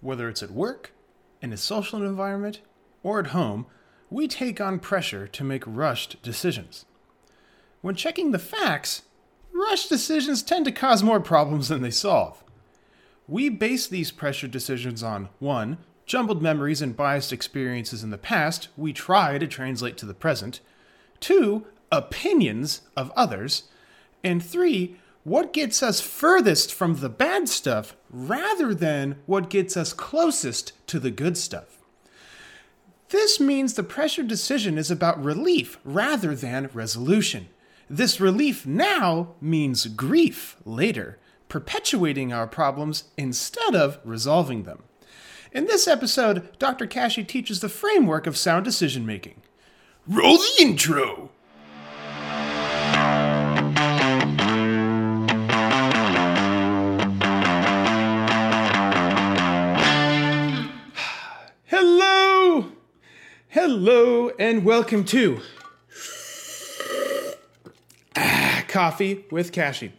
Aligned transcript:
Whether 0.00 0.28
it's 0.28 0.42
at 0.42 0.50
work, 0.50 0.92
in 1.42 1.52
a 1.52 1.56
social 1.56 2.02
environment, 2.02 2.60
or 3.02 3.18
at 3.18 3.28
home, 3.28 3.66
we 4.10 4.26
take 4.28 4.60
on 4.60 4.78
pressure 4.78 5.26
to 5.26 5.44
make 5.44 5.62
rushed 5.66 6.22
decisions. 6.22 6.84
When 7.80 7.94
checking 7.94 8.30
the 8.30 8.38
facts, 8.38 9.02
rushed 9.52 9.88
decisions 9.88 10.42
tend 10.42 10.64
to 10.66 10.72
cause 10.72 11.02
more 11.02 11.20
problems 11.20 11.68
than 11.68 11.82
they 11.82 11.90
solve. 11.90 12.42
We 13.28 13.48
base 13.48 13.86
these 13.86 14.10
pressure 14.10 14.48
decisions 14.48 15.02
on 15.02 15.28
1. 15.38 15.78
Jumbled 16.04 16.42
memories 16.42 16.82
and 16.82 16.96
biased 16.96 17.32
experiences 17.32 18.02
in 18.02 18.10
the 18.10 18.18
past 18.18 18.68
we 18.76 18.92
try 18.92 19.38
to 19.38 19.46
translate 19.46 19.96
to 19.98 20.06
the 20.06 20.14
present, 20.14 20.60
2. 21.20 21.64
Opinions 21.92 22.82
of 22.96 23.12
others, 23.16 23.64
and 24.24 24.42
3 24.44 24.96
what 25.24 25.52
gets 25.52 25.82
us 25.82 26.00
furthest 26.00 26.72
from 26.72 26.96
the 26.96 27.08
bad 27.08 27.48
stuff 27.48 27.96
rather 28.08 28.74
than 28.74 29.16
what 29.26 29.50
gets 29.50 29.76
us 29.76 29.92
closest 29.92 30.72
to 30.86 30.98
the 30.98 31.10
good 31.10 31.36
stuff. 31.36 31.78
This 33.10 33.40
means 33.40 33.74
the 33.74 33.82
pressure 33.82 34.22
decision 34.22 34.78
is 34.78 34.90
about 34.90 35.22
relief 35.22 35.78
rather 35.84 36.34
than 36.34 36.70
resolution. 36.72 37.48
This 37.88 38.20
relief 38.20 38.66
now 38.66 39.34
means 39.40 39.86
grief 39.86 40.56
later, 40.64 41.18
perpetuating 41.48 42.32
our 42.32 42.46
problems 42.46 43.04
instead 43.16 43.74
of 43.74 43.98
resolving 44.04 44.62
them. 44.62 44.84
In 45.52 45.66
this 45.66 45.88
episode, 45.88 46.56
Dr. 46.60 46.86
Kashey 46.86 47.24
teaches 47.24 47.60
the 47.60 47.68
framework 47.68 48.28
of 48.28 48.36
sound 48.36 48.64
decision 48.64 49.04
making. 49.04 49.42
Roll 50.06 50.38
the 50.38 50.62
intro! 50.62 51.30
Hello, 63.52 64.30
and 64.38 64.64
welcome 64.64 65.02
to 65.06 65.40
Coffee 68.68 69.24
with 69.32 69.50
Kashey. 69.50 69.90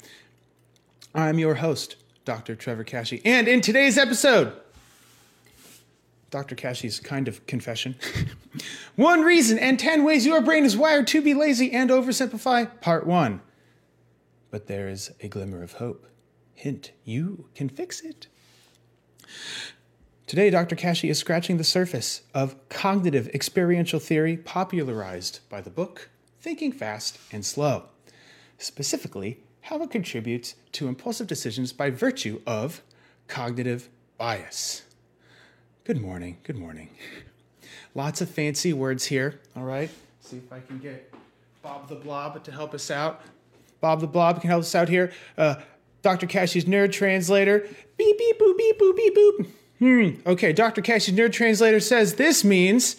I'm 1.13 1.37
your 1.37 1.55
host, 1.55 1.97
Dr. 2.23 2.55
Trevor 2.55 2.85
Kashey, 2.85 3.21
and 3.25 3.49
in 3.49 3.59
today's 3.59 3.97
episode, 3.97 4.53
Dr. 6.29 6.55
Kashey's 6.55 7.01
kind 7.01 7.27
of 7.27 7.45
confession. 7.45 7.97
one 8.95 9.19
reason 9.19 9.59
and 9.59 9.77
10 9.77 10.05
ways 10.05 10.25
your 10.25 10.39
brain 10.39 10.63
is 10.63 10.77
wired 10.77 11.07
to 11.07 11.21
be 11.21 11.33
lazy 11.33 11.73
and 11.73 11.89
oversimplify, 11.89 12.79
part 12.79 13.05
one. 13.05 13.41
But 14.49 14.67
there 14.67 14.87
is 14.87 15.11
a 15.19 15.27
glimmer 15.27 15.61
of 15.61 15.73
hope. 15.73 16.07
Hint, 16.53 16.93
you 17.03 17.49
can 17.53 17.67
fix 17.67 17.99
it. 17.99 18.27
Today, 20.31 20.49
Dr. 20.49 20.77
Kashey 20.77 21.09
is 21.09 21.19
scratching 21.19 21.57
the 21.57 21.63
surface 21.65 22.21
of 22.33 22.55
cognitive 22.69 23.27
experiential 23.33 23.99
theory 23.99 24.37
popularized 24.37 25.41
by 25.49 25.59
the 25.59 25.69
book 25.69 26.09
Thinking 26.39 26.71
Fast 26.71 27.19
and 27.33 27.45
Slow, 27.45 27.89
specifically, 28.57 29.39
how 29.59 29.83
it 29.83 29.91
contributes 29.91 30.55
to 30.71 30.87
impulsive 30.87 31.27
decisions 31.27 31.73
by 31.73 31.89
virtue 31.89 32.41
of 32.47 32.81
cognitive 33.27 33.89
bias. 34.17 34.83
Good 35.83 35.99
morning, 35.99 36.37
good 36.43 36.57
morning. 36.57 36.91
Lots 37.93 38.21
of 38.21 38.29
fancy 38.29 38.71
words 38.71 39.03
here, 39.07 39.41
all 39.57 39.65
right? 39.65 39.89
See 40.21 40.37
if 40.37 40.53
I 40.53 40.61
can 40.61 40.77
get 40.77 41.13
Bob 41.61 41.89
the 41.89 41.95
Blob 41.95 42.41
to 42.45 42.53
help 42.53 42.73
us 42.73 42.89
out. 42.89 43.19
Bob 43.81 43.99
the 43.99 44.07
Blob 44.07 44.39
can 44.39 44.49
help 44.49 44.61
us 44.61 44.75
out 44.75 44.87
here. 44.87 45.11
Uh, 45.37 45.55
Dr. 46.01 46.25
Kashey's 46.25 46.63
nerd 46.63 46.93
translator. 46.93 47.67
Beep, 47.97 48.17
beep, 48.17 48.39
boop, 48.39 48.57
beep, 48.57 48.79
boop, 48.79 48.95
beep, 48.95 49.13
boop. 49.17 49.47
Hmm. 49.81 50.09
Okay, 50.27 50.53
Dr. 50.53 50.83
Kashey's 50.83 51.15
nerd 51.15 51.33
translator 51.33 51.79
says 51.79 52.13
this 52.13 52.43
means 52.43 52.97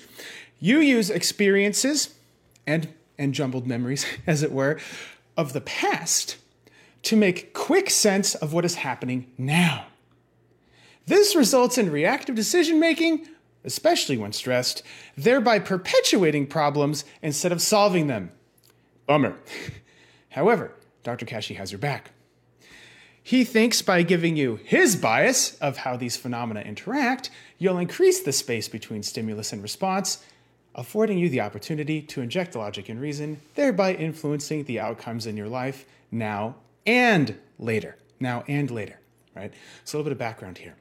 you 0.59 0.81
use 0.81 1.11
experiences 1.11 2.13
and 2.67 2.93
and 3.17 3.33
jumbled 3.33 3.69
memories, 3.69 4.05
as 4.27 4.43
it 4.43 4.51
were, 4.51 4.81
of 5.37 5.53
the 5.53 5.61
past 5.61 6.39
to 7.05 7.17
make 7.17 7.55
quick 7.55 7.89
sense 7.89 8.35
of 8.35 8.53
what 8.53 8.65
is 8.65 8.75
happening 8.75 9.31
now. 9.39 9.87
This 11.07 11.37
results 11.37 11.79
in 11.79 11.91
reactive 11.91 12.35
decision 12.35 12.81
making, 12.81 13.29
especially 13.65 14.17
when 14.17 14.33
stressed, 14.33 14.83
thereby 15.17 15.61
perpetuating 15.61 16.49
problems 16.49 17.05
instead 17.23 17.53
of 17.53 17.63
solving 17.63 18.09
them. 18.09 18.33
Bummer. 19.07 19.37
However, 20.31 20.73
Dr. 21.05 21.27
Kashey 21.27 21.55
has 21.55 21.71
your 21.71 21.79
back. 21.79 22.11
He 23.23 23.45
thinks 23.45 23.83
by 23.83 24.03
giving 24.03 24.37
you 24.37 24.59
his 24.65 24.97
bias 24.97 25.55
of 25.57 25.79
how 25.79 25.97
these 25.97 26.17
phenomena 26.17 26.61
interact, 26.61 27.31
you'll 27.59 27.79
increase 27.79 28.21
the 28.21 28.33
space 28.33 28.69
between 28.69 29.03
stimulus 29.03 29.53
and 29.53 29.63
response, 29.63 30.25
affording 30.75 31.19
you 31.19 31.29
the 31.29 31.41
opportunity 31.41 32.03
to 32.03 32.21
inject 32.21 32.57
logic 32.57 32.89
and 32.89 33.01
reason, 33.01 33.41
thereby 33.55 33.95
influencing 33.95 34.65
the 34.65 34.81
outcomes 34.81 35.27
in 35.27 35.37
your 35.37 35.49
life 35.49 35.85
now 36.11 36.57
and 36.85 37.39
later. 37.59 37.97
Now 38.19 38.45
and 38.49 38.71
later, 38.71 38.99
right? 39.37 39.53
So, 39.85 39.97
a 39.97 39.99
little 39.99 40.11
bit 40.11 40.13
of 40.13 40.19
background 40.19 40.59
here. 40.59 40.75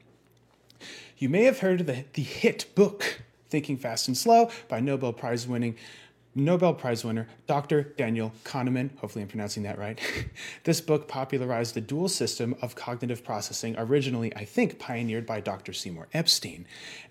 You 1.18 1.28
may 1.28 1.44
have 1.44 1.60
heard 1.60 1.80
of 1.80 1.86
the, 1.86 2.04
the 2.14 2.22
hit 2.22 2.66
book, 2.74 3.22
Thinking 3.48 3.76
Fast 3.76 4.08
and 4.08 4.16
Slow, 4.16 4.50
by 4.68 4.80
Nobel 4.80 5.12
Prize 5.12 5.46
winning 5.46 5.76
Nobel 6.34 6.72
Prize 6.72 7.04
winner 7.04 7.28
Dr. 7.46 7.82
Daniel 7.82 8.32
Kahneman, 8.44 8.96
hopefully 8.98 9.22
I'm 9.22 9.28
pronouncing 9.28 9.64
that 9.64 9.78
right. 9.78 10.00
this 10.64 10.80
book 10.80 11.06
popularized 11.06 11.74
the 11.74 11.80
dual 11.80 12.08
system 12.08 12.54
of 12.62 12.74
cognitive 12.74 13.22
processing, 13.22 13.74
originally, 13.78 14.34
I 14.34 14.44
think, 14.44 14.78
pioneered 14.78 15.26
by 15.26 15.40
Dr. 15.40 15.72
Seymour 15.72 16.08
Epstein, 16.14 16.66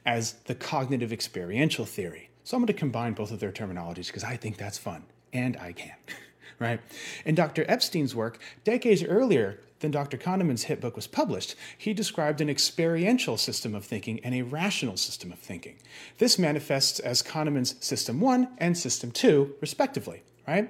as 0.06 0.34
the 0.46 0.56
cognitive 0.56 1.14
experiential 1.14 1.86
theory. 1.86 2.30
So 2.44 2.58
I'm 2.58 2.62
going 2.62 2.68
to 2.68 2.74
combine 2.74 3.14
both 3.14 3.32
of 3.32 3.40
their 3.40 3.52
terminologies 3.52 4.08
because 4.08 4.24
I 4.24 4.38
think 4.38 4.58
that's 4.58 4.78
fun, 4.78 5.04
and 5.32 5.56
I 5.58 5.74
can. 5.74 5.96
right? 6.60 6.80
In 7.26 7.36
Dr. 7.36 7.66
Epstein's 7.68 8.16
work, 8.16 8.40
decades 8.64 9.04
earlier, 9.04 9.60
than 9.82 9.92
Dr. 9.92 10.18
Kahneman's 10.18 10.64
hit 10.64 10.80
book 10.80 10.96
was 10.96 11.08
published, 11.08 11.56
he 11.78 11.94
described 11.94 12.42
an 12.42 12.50
experiential 12.50 13.38
system 13.38 13.76
of 13.76 13.86
thinking 13.86 14.20
and 14.24 14.34
a 14.34 14.44
rational 14.44 14.98
system 14.98 15.32
of 15.32 15.40
thinking. 15.40 15.76
This 16.18 16.40
manifests 16.40 17.00
as 17.00 17.22
Kahneman's 17.22 17.76
System 17.84 18.20
1 18.20 18.48
and 18.58 18.78
System 18.78 19.12
2, 19.12 19.56
respectively, 19.60 20.24
right? 20.48 20.70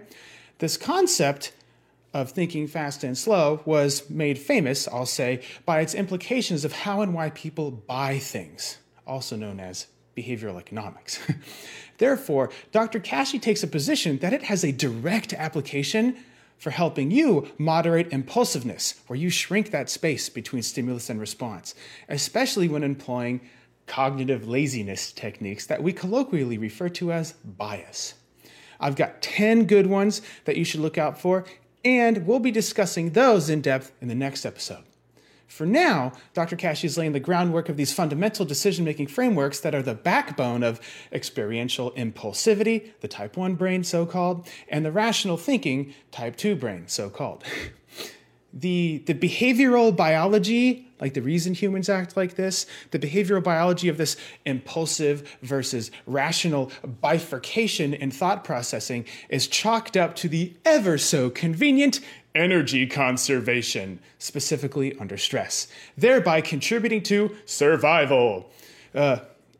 This 0.59 0.77
concept 0.77 1.53
of 2.13 2.31
thinking 2.31 2.67
fast 2.67 3.03
and 3.03 3.17
slow 3.17 3.61
was 3.65 4.09
made 4.09 4.37
famous, 4.37 4.87
I'll 4.87 5.05
say, 5.05 5.41
by 5.65 5.81
its 5.81 5.93
implications 5.93 6.65
of 6.65 6.73
how 6.73 7.01
and 7.01 7.13
why 7.13 7.29
people 7.29 7.71
buy 7.71 8.19
things, 8.19 8.79
also 9.07 9.35
known 9.35 9.59
as 9.59 9.87
behavioral 10.15 10.59
economics. 10.59 11.19
Therefore, 11.97 12.49
Dr. 12.71 12.99
Kashey 12.99 13.39
takes 13.39 13.63
a 13.63 13.67
position 13.67 14.17
that 14.19 14.33
it 14.33 14.43
has 14.43 14.63
a 14.63 14.71
direct 14.71 15.33
application 15.33 16.17
for 16.61 16.69
helping 16.69 17.09
you 17.09 17.47
moderate 17.57 18.13
impulsiveness, 18.13 19.01
where 19.07 19.17
you 19.17 19.31
shrink 19.31 19.71
that 19.71 19.89
space 19.89 20.29
between 20.29 20.61
stimulus 20.61 21.09
and 21.09 21.19
response, 21.19 21.73
especially 22.07 22.67
when 22.67 22.83
employing 22.83 23.41
cognitive 23.87 24.47
laziness 24.47 25.11
techniques 25.11 25.65
that 25.65 25.81
we 25.81 25.91
colloquially 25.91 26.59
refer 26.59 26.87
to 26.87 27.11
as 27.11 27.31
bias. 27.43 28.13
I've 28.79 28.95
got 28.95 29.23
10 29.23 29.65
good 29.65 29.87
ones 29.87 30.21
that 30.45 30.55
you 30.55 30.63
should 30.63 30.81
look 30.81 30.99
out 30.99 31.19
for, 31.19 31.45
and 31.83 32.27
we'll 32.27 32.39
be 32.39 32.51
discussing 32.51 33.09
those 33.09 33.49
in 33.49 33.61
depth 33.61 33.91
in 33.99 34.07
the 34.07 34.13
next 34.13 34.45
episode. 34.45 34.83
For 35.51 35.65
now, 35.65 36.13
Dr. 36.33 36.55
Kashey 36.55 36.85
is 36.85 36.97
laying 36.97 37.11
the 37.11 37.19
groundwork 37.19 37.67
of 37.67 37.75
these 37.75 37.91
fundamental 37.91 38.45
decision 38.45 38.85
making 38.85 39.07
frameworks 39.07 39.59
that 39.59 39.75
are 39.75 39.81
the 39.81 39.93
backbone 39.93 40.63
of 40.63 40.79
experiential 41.11 41.91
impulsivity, 41.91 42.91
the 43.01 43.09
type 43.09 43.35
1 43.35 43.55
brain, 43.55 43.83
so 43.83 44.05
called, 44.05 44.47
and 44.69 44.85
the 44.85 44.93
rational 44.93 45.35
thinking, 45.35 45.93
type 46.09 46.37
2 46.37 46.55
brain, 46.55 46.85
so 46.87 47.09
called. 47.09 47.43
the, 48.53 49.03
the 49.05 49.13
behavioral 49.13 49.93
biology, 49.93 50.87
like 51.01 51.15
the 51.15 51.21
reason 51.21 51.53
humans 51.53 51.89
act 51.89 52.15
like 52.15 52.35
this, 52.35 52.65
the 52.91 52.99
behavioral 52.99 53.43
biology 53.43 53.89
of 53.89 53.97
this 53.97 54.15
impulsive 54.45 55.37
versus 55.41 55.91
rational 56.05 56.71
bifurcation 57.01 57.93
in 57.93 58.09
thought 58.09 58.45
processing 58.45 59.03
is 59.27 59.47
chalked 59.47 59.97
up 59.97 60.15
to 60.15 60.29
the 60.29 60.53
ever 60.63 60.97
so 60.97 61.29
convenient 61.29 61.99
energy 62.35 62.87
conservation, 62.87 63.99
specifically 64.19 64.97
under 64.99 65.17
stress, 65.17 65.67
thereby 65.97 66.41
contributing 66.41 67.03
to 67.03 67.35
survival. 67.45 68.49
Uh, 68.95 69.19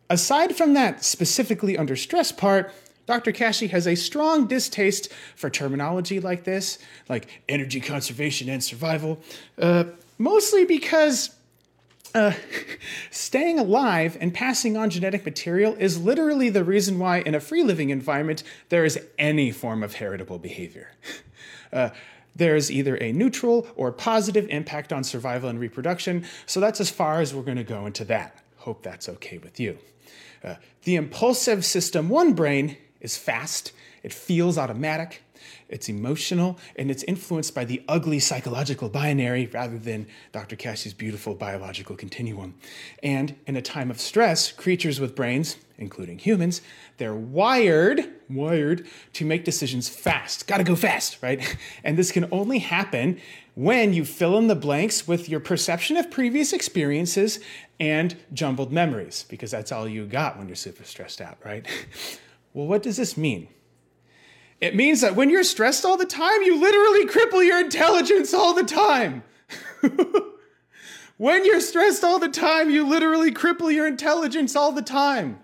aside 0.09 0.55
from 0.55 0.73
that 0.73 1.03
specifically 1.03 1.77
under 1.77 1.95
stress 1.95 2.31
part, 2.31 2.73
Dr. 3.07 3.31
Kashey 3.31 3.67
has 3.67 3.87
a 3.87 3.95
strong 3.95 4.47
distaste 4.47 5.11
for 5.35 5.49
terminology 5.49 6.19
like 6.19 6.43
this, 6.43 6.77
like 7.09 7.27
energy 7.49 7.81
conservation 7.81 8.47
and 8.47 8.63
survival, 8.63 9.19
uh, 9.57 9.85
mostly 10.17 10.65
because 10.65 11.35
uh, 12.13 12.33
staying 13.11 13.59
alive 13.59 14.17
and 14.21 14.33
passing 14.33 14.77
on 14.77 14.89
genetic 14.89 15.25
material 15.25 15.75
is 15.75 15.99
literally 15.99 16.49
the 16.49 16.63
reason 16.63 16.99
why, 16.99 17.19
in 17.19 17.35
a 17.35 17.39
free 17.39 17.63
living 17.63 17.89
environment, 17.89 18.43
there 18.69 18.85
is 18.85 18.99
any 19.17 19.51
form 19.51 19.83
of 19.83 19.95
heritable 19.95 20.39
behavior. 20.39 20.91
Uh, 21.73 21.89
there 22.35 22.55
is 22.55 22.71
either 22.71 22.95
a 22.97 23.11
neutral 23.11 23.67
or 23.75 23.91
positive 23.91 24.47
impact 24.49 24.93
on 24.93 25.03
survival 25.03 25.49
and 25.49 25.59
reproduction, 25.59 26.25
so 26.45 26.59
that's 26.59 26.79
as 26.79 26.89
far 26.89 27.21
as 27.21 27.33
we're 27.33 27.43
going 27.43 27.57
to 27.57 27.63
go 27.63 27.85
into 27.85 28.05
that. 28.05 28.37
Hope 28.57 28.83
that's 28.83 29.09
okay 29.09 29.37
with 29.37 29.59
you. 29.59 29.77
Uh, 30.43 30.55
the 30.83 30.95
impulsive 30.95 31.63
system 31.65 32.09
one 32.09 32.33
brain 32.33 32.77
is 32.99 33.17
fast, 33.17 33.71
it 34.03 34.13
feels 34.13 34.57
automatic, 34.57 35.21
it's 35.69 35.89
emotional, 35.89 36.59
and 36.75 36.91
it's 36.91 37.03
influenced 37.03 37.55
by 37.55 37.65
the 37.65 37.83
ugly 37.87 38.19
psychological 38.19 38.89
binary 38.89 39.47
rather 39.47 39.77
than 39.77 40.07
Dr. 40.31 40.55
Kashey's 40.55 40.93
beautiful 40.93 41.33
biological 41.33 41.95
continuum. 41.95 42.55
And 43.01 43.35
in 43.47 43.55
a 43.55 43.61
time 43.61 43.89
of 43.89 43.99
stress, 43.99 44.51
creatures 44.51 44.99
with 44.99 45.15
brains, 45.15 45.57
including 45.77 46.19
humans, 46.19 46.61
they're 46.97 47.15
wired, 47.15 48.07
wired 48.33 48.87
to 49.13 49.25
make 49.25 49.45
decisions 49.45 49.89
fast. 49.89 50.47
Gotta 50.47 50.63
go 50.63 50.75
fast, 50.75 51.17
right? 51.21 51.41
And 51.83 51.97
this 51.97 52.11
can 52.11 52.27
only 52.31 52.59
happen 52.59 53.19
when 53.55 53.93
you 53.93 54.05
fill 54.05 54.37
in 54.37 54.47
the 54.47 54.55
blanks 54.55 55.07
with 55.07 55.27
your 55.27 55.39
perception 55.39 55.97
of 55.97 56.09
previous 56.09 56.53
experiences 56.53 57.39
and 57.79 58.15
jumbled 58.33 58.71
memories, 58.71 59.25
because 59.27 59.51
that's 59.51 59.71
all 59.71 59.87
you 59.87 60.05
got 60.05 60.37
when 60.37 60.47
you're 60.47 60.55
super 60.55 60.83
stressed 60.83 61.21
out, 61.21 61.37
right? 61.43 61.65
Well, 62.53 62.67
what 62.67 62.83
does 62.83 62.97
this 62.97 63.15
mean? 63.15 63.47
It 64.59 64.75
means 64.75 65.01
that 65.01 65.15
when 65.15 65.29
you're 65.29 65.43
stressed 65.43 65.85
all 65.85 65.97
the 65.97 66.05
time, 66.05 66.43
you 66.43 66.59
literally 66.59 67.07
cripple 67.07 67.45
your 67.45 67.59
intelligence 67.59 68.33
all 68.33 68.53
the 68.53 68.63
time. 68.63 69.23
when 71.17 71.45
you're 71.45 71.61
stressed 71.61 72.03
all 72.03 72.19
the 72.19 72.29
time, 72.29 72.69
you 72.69 72.87
literally 72.87 73.31
cripple 73.31 73.73
your 73.73 73.87
intelligence 73.87 74.55
all 74.55 74.71
the 74.71 74.83
time. 74.83 75.39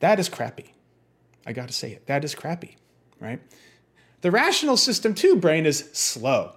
That 0.00 0.18
is 0.18 0.28
crappy. 0.28 0.73
I 1.46 1.52
got 1.52 1.68
to 1.68 1.74
say 1.74 1.92
it. 1.92 2.06
That 2.06 2.24
is 2.24 2.34
crappy, 2.34 2.76
right? 3.20 3.40
The 4.22 4.30
rational 4.30 4.76
system, 4.76 5.14
too, 5.14 5.36
brain 5.36 5.66
is 5.66 5.90
slow. 5.92 6.54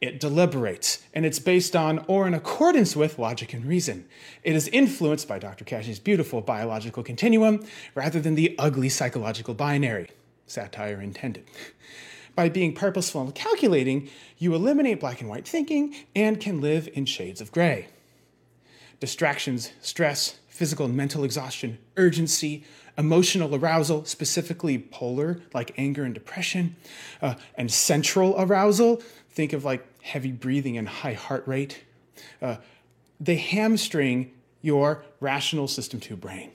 It 0.00 0.20
deliberates, 0.20 1.02
and 1.12 1.26
it's 1.26 1.40
based 1.40 1.74
on 1.74 2.04
or 2.06 2.28
in 2.28 2.34
accordance 2.34 2.94
with 2.94 3.18
logic 3.18 3.52
and 3.52 3.64
reason. 3.64 4.06
It 4.44 4.54
is 4.54 4.68
influenced 4.68 5.26
by 5.26 5.40
Dr. 5.40 5.64
Kashey's 5.64 5.98
beautiful 5.98 6.40
biological 6.40 7.02
continuum 7.02 7.66
rather 7.96 8.20
than 8.20 8.36
the 8.36 8.54
ugly 8.58 8.88
psychological 8.88 9.54
binary, 9.54 10.10
satire 10.46 11.00
intended. 11.00 11.46
By 12.36 12.48
being 12.48 12.72
purposeful 12.72 13.22
and 13.22 13.34
calculating, 13.34 14.08
you 14.36 14.54
eliminate 14.54 15.00
black 15.00 15.20
and 15.20 15.28
white 15.28 15.48
thinking 15.48 15.96
and 16.14 16.38
can 16.38 16.60
live 16.60 16.88
in 16.94 17.04
shades 17.04 17.40
of 17.40 17.50
gray. 17.50 17.88
Distractions, 19.00 19.72
stress, 19.80 20.38
physical 20.48 20.86
and 20.86 20.96
mental 20.96 21.24
exhaustion, 21.24 21.78
urgency, 21.96 22.64
emotional 22.98 23.54
arousal, 23.54 24.04
specifically 24.04 24.78
polar, 24.78 25.40
like 25.54 25.72
anger 25.78 26.04
and 26.04 26.12
depression, 26.12 26.74
uh, 27.22 27.34
and 27.54 27.70
central 27.70 28.34
arousal, 28.36 29.00
think 29.30 29.52
of 29.52 29.64
like 29.64 29.86
heavy 30.02 30.32
breathing 30.32 30.76
and 30.76 30.88
high 30.88 31.12
heart 31.12 31.46
rate. 31.46 31.84
Uh, 32.42 32.56
they 33.20 33.36
hamstring 33.36 34.32
your 34.60 35.04
rational 35.20 35.68
system 35.68 36.00
2 36.00 36.16
brain. 36.16 36.50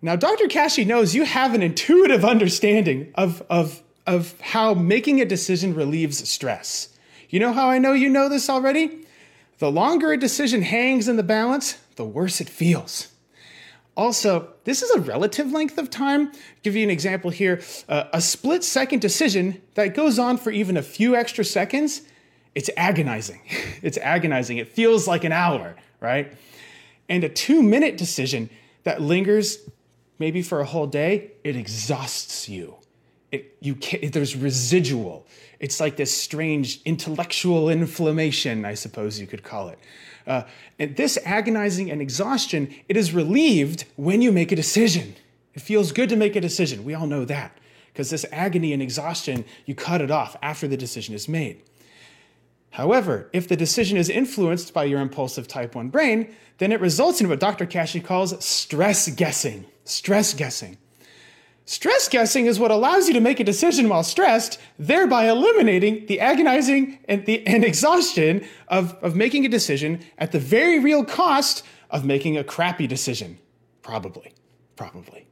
Now, 0.00 0.16
Dr. 0.16 0.46
Kashey 0.46 0.84
knows 0.84 1.14
you 1.14 1.24
have 1.24 1.54
an 1.54 1.62
intuitive 1.62 2.24
understanding 2.24 3.12
of, 3.14 3.42
of, 3.48 3.82
of 4.06 4.38
how 4.40 4.74
making 4.74 5.20
a 5.20 5.24
decision 5.24 5.74
relieves 5.74 6.28
stress. 6.28 6.90
You 7.30 7.40
know 7.40 7.52
how 7.52 7.70
I 7.70 7.78
know 7.78 7.92
you 7.92 8.10
know 8.10 8.28
this 8.28 8.48
already? 8.48 9.06
The 9.58 9.70
longer 9.70 10.12
a 10.12 10.16
decision 10.16 10.62
hangs 10.62 11.08
in 11.08 11.16
the 11.16 11.22
balance, 11.22 11.78
the 11.96 12.04
worse 12.04 12.40
it 12.40 12.48
feels. 12.48 13.13
Also, 13.96 14.48
this 14.64 14.82
is 14.82 14.90
a 14.90 15.00
relative 15.00 15.52
length 15.52 15.78
of 15.78 15.88
time. 15.88 16.28
I'll 16.28 16.32
give 16.62 16.74
you 16.74 16.82
an 16.82 16.90
example 16.90 17.30
here. 17.30 17.60
Uh, 17.88 18.04
a 18.12 18.20
split 18.20 18.64
second 18.64 19.00
decision 19.00 19.62
that 19.74 19.94
goes 19.94 20.18
on 20.18 20.36
for 20.36 20.50
even 20.50 20.76
a 20.76 20.82
few 20.82 21.14
extra 21.14 21.44
seconds, 21.44 22.02
it's 22.54 22.70
agonizing. 22.76 23.40
it's 23.82 23.98
agonizing. 23.98 24.58
It 24.58 24.68
feels 24.68 25.06
like 25.06 25.24
an 25.24 25.32
hour, 25.32 25.76
right? 26.00 26.32
And 27.08 27.22
a 27.22 27.28
two 27.28 27.62
minute 27.62 27.96
decision 27.96 28.50
that 28.82 29.00
lingers 29.00 29.58
maybe 30.18 30.42
for 30.42 30.60
a 30.60 30.64
whole 30.64 30.86
day, 30.86 31.32
it 31.42 31.56
exhausts 31.56 32.48
you. 32.48 32.76
It, 33.32 33.56
you 33.60 33.74
can't, 33.74 34.12
there's 34.12 34.36
residual. 34.36 35.26
It's 35.58 35.80
like 35.80 35.96
this 35.96 36.16
strange 36.16 36.80
intellectual 36.84 37.68
inflammation, 37.68 38.64
I 38.64 38.74
suppose 38.74 39.20
you 39.20 39.26
could 39.26 39.42
call 39.42 39.68
it. 39.68 39.78
Uh, 40.26 40.42
and 40.78 40.96
this 40.96 41.18
agonizing 41.24 41.90
and 41.90 42.00
exhaustion, 42.00 42.74
it 42.88 42.96
is 42.96 43.12
relieved 43.12 43.84
when 43.96 44.22
you 44.22 44.32
make 44.32 44.52
a 44.52 44.56
decision. 44.56 45.14
It 45.54 45.62
feels 45.62 45.92
good 45.92 46.08
to 46.08 46.16
make 46.16 46.36
a 46.36 46.40
decision. 46.40 46.84
We 46.84 46.94
all 46.94 47.06
know 47.06 47.24
that. 47.24 47.58
Because 47.92 48.10
this 48.10 48.26
agony 48.32 48.72
and 48.72 48.82
exhaustion, 48.82 49.44
you 49.66 49.74
cut 49.74 50.00
it 50.00 50.10
off 50.10 50.36
after 50.42 50.66
the 50.66 50.76
decision 50.76 51.14
is 51.14 51.28
made. 51.28 51.62
However, 52.70 53.30
if 53.32 53.46
the 53.46 53.56
decision 53.56 53.96
is 53.96 54.10
influenced 54.10 54.74
by 54.74 54.84
your 54.84 55.00
impulsive 55.00 55.46
type 55.46 55.76
1 55.76 55.90
brain, 55.90 56.34
then 56.58 56.72
it 56.72 56.80
results 56.80 57.20
in 57.20 57.28
what 57.28 57.38
Dr. 57.38 57.66
Kashey 57.66 58.00
calls 58.00 58.44
stress 58.44 59.08
guessing. 59.10 59.66
Stress 59.84 60.34
guessing. 60.34 60.76
Stress 61.66 62.08
guessing 62.08 62.44
is 62.46 62.60
what 62.60 62.70
allows 62.70 63.08
you 63.08 63.14
to 63.14 63.20
make 63.20 63.40
a 63.40 63.44
decision 63.44 63.88
while 63.88 64.02
stressed, 64.02 64.60
thereby 64.78 65.30
eliminating 65.30 66.04
the 66.06 66.20
agonizing 66.20 66.98
and, 67.08 67.24
the, 67.24 67.46
and 67.46 67.64
exhaustion 67.64 68.46
of, 68.68 68.92
of 69.02 69.16
making 69.16 69.46
a 69.46 69.48
decision 69.48 70.04
at 70.18 70.32
the 70.32 70.38
very 70.38 70.78
real 70.78 71.04
cost 71.04 71.64
of 71.88 72.04
making 72.04 72.36
a 72.36 72.44
crappy 72.44 72.86
decision. 72.86 73.38
Probably. 73.80 74.34
Probably. 74.76 75.26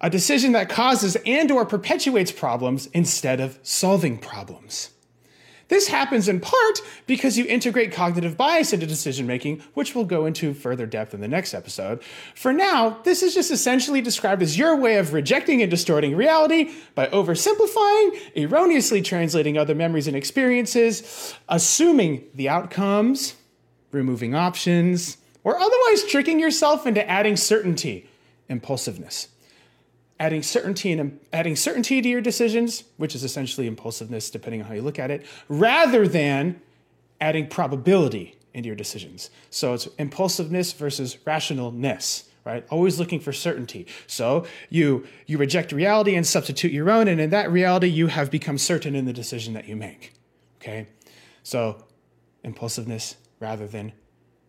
A 0.00 0.08
decision 0.08 0.52
that 0.52 0.68
causes 0.68 1.16
and 1.26 1.50
or 1.50 1.66
perpetuates 1.66 2.32
problems 2.32 2.86
instead 2.94 3.40
of 3.40 3.58
solving 3.62 4.16
problems. 4.16 4.90
This 5.68 5.88
happens 5.88 6.28
in 6.28 6.40
part 6.40 6.80
because 7.06 7.36
you 7.36 7.44
integrate 7.44 7.92
cognitive 7.92 8.38
bias 8.38 8.72
into 8.72 8.86
decision 8.86 9.26
making, 9.26 9.62
which 9.74 9.94
we'll 9.94 10.06
go 10.06 10.24
into 10.24 10.54
further 10.54 10.86
depth 10.86 11.12
in 11.12 11.20
the 11.20 11.28
next 11.28 11.52
episode. 11.52 12.02
For 12.34 12.54
now, 12.54 12.98
this 13.04 13.22
is 13.22 13.34
just 13.34 13.50
essentially 13.50 14.00
described 14.00 14.42
as 14.42 14.56
your 14.58 14.76
way 14.76 14.96
of 14.96 15.12
rejecting 15.12 15.60
and 15.60 15.70
distorting 15.70 16.16
reality 16.16 16.72
by 16.94 17.06
oversimplifying, 17.08 18.18
erroneously 18.34 19.02
translating 19.02 19.58
other 19.58 19.74
memories 19.74 20.06
and 20.06 20.16
experiences, 20.16 21.34
assuming 21.50 22.24
the 22.34 22.48
outcomes, 22.48 23.34
removing 23.92 24.34
options, 24.34 25.18
or 25.44 25.58
otherwise 25.58 26.04
tricking 26.04 26.40
yourself 26.40 26.86
into 26.86 27.06
adding 27.08 27.36
certainty, 27.36 28.08
impulsiveness 28.48 29.28
adding 30.20 30.42
certainty 30.42 30.92
and 30.92 31.20
adding 31.32 31.56
certainty 31.56 32.02
to 32.02 32.08
your 32.08 32.20
decisions, 32.20 32.84
which 32.96 33.14
is 33.14 33.22
essentially 33.22 33.66
impulsiveness, 33.66 34.30
depending 34.30 34.62
on 34.62 34.68
how 34.68 34.74
you 34.74 34.82
look 34.82 34.98
at 34.98 35.10
it, 35.10 35.24
rather 35.48 36.08
than 36.08 36.60
adding 37.20 37.46
probability 37.46 38.36
into 38.54 38.66
your 38.66 38.76
decisions. 38.76 39.30
So 39.50 39.74
it's 39.74 39.86
impulsiveness 39.98 40.72
versus 40.72 41.16
rationalness 41.26 42.24
right? 42.44 42.64
Always 42.70 42.98
looking 42.98 43.20
for 43.20 43.30
certainty. 43.30 43.86
So 44.06 44.46
you 44.70 45.06
you 45.26 45.36
reject 45.36 45.70
reality 45.70 46.14
and 46.14 46.26
substitute 46.26 46.72
your 46.72 46.90
own 46.90 47.06
and 47.06 47.20
in 47.20 47.28
that 47.28 47.52
reality 47.52 47.88
you 47.88 48.06
have 48.06 48.30
become 48.30 48.56
certain 48.56 48.94
in 48.94 49.04
the 49.04 49.12
decision 49.12 49.52
that 49.52 49.68
you 49.68 49.76
make 49.76 50.14
okay? 50.60 50.86
So 51.42 51.84
impulsiveness 52.44 53.16
rather 53.40 53.66
than 53.66 53.92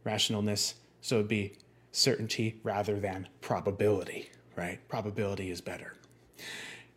rationalness. 0.06 0.76
So 1.02 1.16
it'd 1.16 1.28
be 1.28 1.58
certainty 1.92 2.60
rather 2.64 3.00
than 3.00 3.28
probability 3.42 4.30
right? 4.60 4.86
Probability 4.90 5.50
is 5.50 5.62
better. 5.62 5.94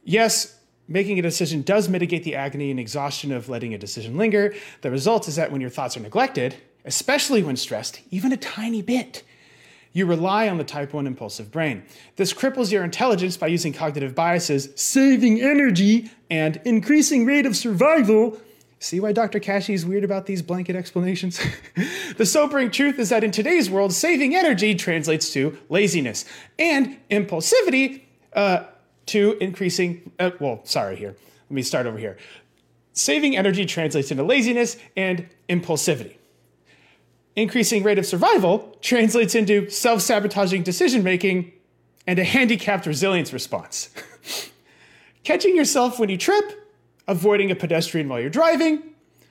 Yes, 0.02 0.58
making 0.88 1.18
a 1.20 1.22
decision 1.22 1.62
does 1.62 1.88
mitigate 1.88 2.24
the 2.24 2.34
agony 2.34 2.72
and 2.72 2.80
exhaustion 2.80 3.30
of 3.30 3.48
letting 3.48 3.72
a 3.72 3.78
decision 3.78 4.16
linger. 4.16 4.54
The 4.80 4.90
result 4.90 5.28
is 5.28 5.36
that 5.36 5.52
when 5.52 5.60
your 5.60 5.70
thoughts 5.70 5.96
are 5.96 6.00
neglected, 6.00 6.56
especially 6.84 7.42
when 7.44 7.56
stressed, 7.56 8.00
even 8.10 8.32
a 8.32 8.36
tiny 8.36 8.82
bit, 8.82 9.22
you 9.92 10.06
rely 10.06 10.48
on 10.48 10.58
the 10.58 10.64
type 10.64 10.92
1 10.92 11.06
impulsive 11.06 11.52
brain. 11.52 11.84
This 12.16 12.32
cripples 12.32 12.72
your 12.72 12.82
intelligence 12.82 13.36
by 13.36 13.46
using 13.46 13.72
cognitive 13.72 14.14
biases, 14.14 14.70
saving 14.74 15.40
energy, 15.40 16.10
and 16.30 16.60
increasing 16.64 17.26
rate 17.26 17.46
of 17.46 17.56
survival. 17.56 18.40
See 18.82 18.98
why 18.98 19.12
Dr. 19.12 19.38
Kashey 19.38 19.74
is 19.74 19.86
weird 19.86 20.02
about 20.02 20.26
these 20.26 20.42
blanket 20.42 20.74
explanations? 20.74 21.40
the 22.16 22.26
sobering 22.26 22.68
truth 22.72 22.98
is 22.98 23.10
that 23.10 23.22
in 23.22 23.30
today's 23.30 23.70
world, 23.70 23.92
saving 23.92 24.34
energy 24.34 24.74
translates 24.74 25.32
to 25.34 25.56
laziness 25.68 26.24
and 26.58 26.98
impulsivity 27.08 28.02
uh, 28.32 28.64
to 29.06 29.36
increasing. 29.40 30.10
Uh, 30.18 30.32
well, 30.40 30.62
sorry, 30.64 30.96
here. 30.96 31.14
Let 31.48 31.54
me 31.54 31.62
start 31.62 31.86
over 31.86 31.96
here. 31.96 32.18
Saving 32.92 33.36
energy 33.36 33.66
translates 33.66 34.10
into 34.10 34.24
laziness 34.24 34.76
and 34.96 35.28
impulsivity. 35.48 36.16
Increasing 37.36 37.84
rate 37.84 38.00
of 38.00 38.04
survival 38.04 38.76
translates 38.80 39.36
into 39.36 39.70
self 39.70 40.00
sabotaging 40.00 40.64
decision 40.64 41.04
making 41.04 41.52
and 42.04 42.18
a 42.18 42.24
handicapped 42.24 42.86
resilience 42.86 43.32
response. 43.32 43.90
Catching 45.22 45.54
yourself 45.54 46.00
when 46.00 46.08
you 46.08 46.18
trip 46.18 46.61
avoiding 47.08 47.50
a 47.50 47.54
pedestrian 47.54 48.08
while 48.08 48.20
you're 48.20 48.30
driving, 48.30 48.82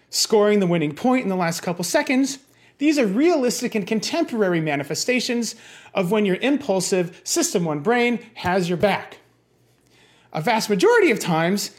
scoring 0.09 0.59
the 0.59 0.67
winning 0.67 0.93
point 0.93 1.23
in 1.23 1.29
the 1.29 1.35
last 1.35 1.61
couple 1.61 1.83
seconds. 1.83 2.39
These 2.77 2.97
are 2.97 3.05
realistic 3.05 3.75
and 3.75 3.85
contemporary 3.85 4.59
manifestations 4.59 5.55
of 5.93 6.11
when 6.11 6.25
your 6.25 6.37
impulsive 6.37 7.21
System 7.23 7.65
1 7.65 7.81
brain 7.81 8.19
has 8.35 8.67
your 8.67 8.77
back. 8.77 9.19
A 10.33 10.41
vast 10.41 10.69
majority 10.69 11.11
of 11.11 11.19
times, 11.19 11.71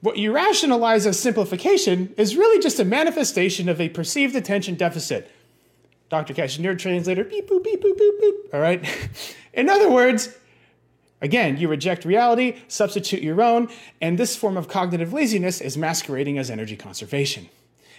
what 0.00 0.16
you 0.16 0.32
rationalize 0.32 1.06
as 1.06 1.18
simplification 1.18 2.14
is 2.16 2.36
really 2.36 2.60
just 2.60 2.80
a 2.80 2.84
manifestation 2.84 3.68
of 3.68 3.80
a 3.80 3.88
perceived 3.88 4.34
attention 4.34 4.74
deficit. 4.74 5.30
Dr. 6.08 6.34
Cash, 6.34 6.58
nerd 6.58 6.78
translator, 6.78 7.22
beep, 7.22 7.48
boop, 7.48 7.62
beep, 7.62 7.82
boop, 7.82 7.96
boop, 7.96 8.20
boop. 8.20 8.54
All 8.54 8.60
right. 8.60 8.84
In 9.54 9.68
other 9.68 9.90
words, 9.90 10.34
again, 11.20 11.56
you 11.56 11.68
reject 11.68 12.04
reality, 12.04 12.58
substitute 12.68 13.22
your 13.22 13.42
own, 13.42 13.68
and 14.00 14.18
this 14.18 14.36
form 14.36 14.56
of 14.56 14.68
cognitive 14.68 15.12
laziness 15.12 15.60
is 15.60 15.76
masquerading 15.76 16.38
as 16.38 16.50
energy 16.50 16.76
conservation. 16.76 17.48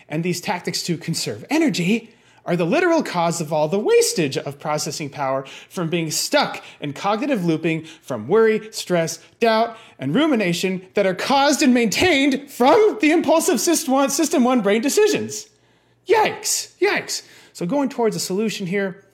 And 0.09 0.23
these 0.23 0.41
tactics 0.41 0.83
to 0.83 0.97
conserve 0.97 1.45
energy 1.49 2.13
are 2.45 2.55
the 2.55 2.65
literal 2.65 3.03
cause 3.03 3.39
of 3.39 3.53
all 3.53 3.67
the 3.67 3.79
wastage 3.79 4.37
of 4.37 4.59
processing 4.59 5.09
power 5.09 5.45
from 5.69 5.89
being 5.89 6.09
stuck 6.09 6.63
in 6.79 6.93
cognitive 6.93 7.45
looping 7.45 7.83
from 8.01 8.27
worry, 8.27 8.71
stress, 8.71 9.23
doubt, 9.39 9.77
and 9.99 10.15
rumination 10.15 10.85
that 10.95 11.05
are 11.05 11.13
caused 11.13 11.61
and 11.61 11.73
maintained 11.73 12.49
from 12.49 12.97
the 12.99 13.11
impulsive 13.11 13.59
system 13.59 14.43
one, 14.43 14.61
brain 14.61 14.81
decisions. 14.81 15.49
Yikes, 16.07 16.75
yikes. 16.79 17.21
So, 17.53 17.65
going 17.65 17.89
towards 17.89 18.15
a 18.15 18.19
solution 18.19 18.65
here, 18.65 19.05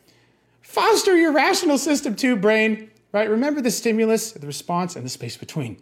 foster 0.61 1.15
your 1.15 1.33
rational 1.33 1.77
system 1.77 2.15
two 2.15 2.35
brain, 2.37 2.89
right? 3.11 3.29
Remember 3.29 3.61
the 3.61 3.71
stimulus, 3.71 4.31
the 4.31 4.47
response, 4.47 4.95
and 4.95 5.05
the 5.05 5.09
space 5.09 5.37
between. 5.37 5.81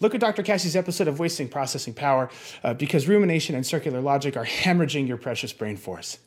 Look 0.00 0.14
at 0.14 0.20
Dr. 0.20 0.42
Kashey's 0.42 0.76
episode 0.76 1.08
of 1.08 1.18
Wasting 1.18 1.48
Processing 1.48 1.94
Power 1.94 2.30
uh, 2.62 2.74
because 2.74 3.08
rumination 3.08 3.54
and 3.54 3.66
circular 3.66 4.00
logic 4.00 4.36
are 4.36 4.44
hemorrhaging 4.44 5.08
your 5.08 5.16
precious 5.16 5.52
brain 5.52 5.76
force. 5.76 6.18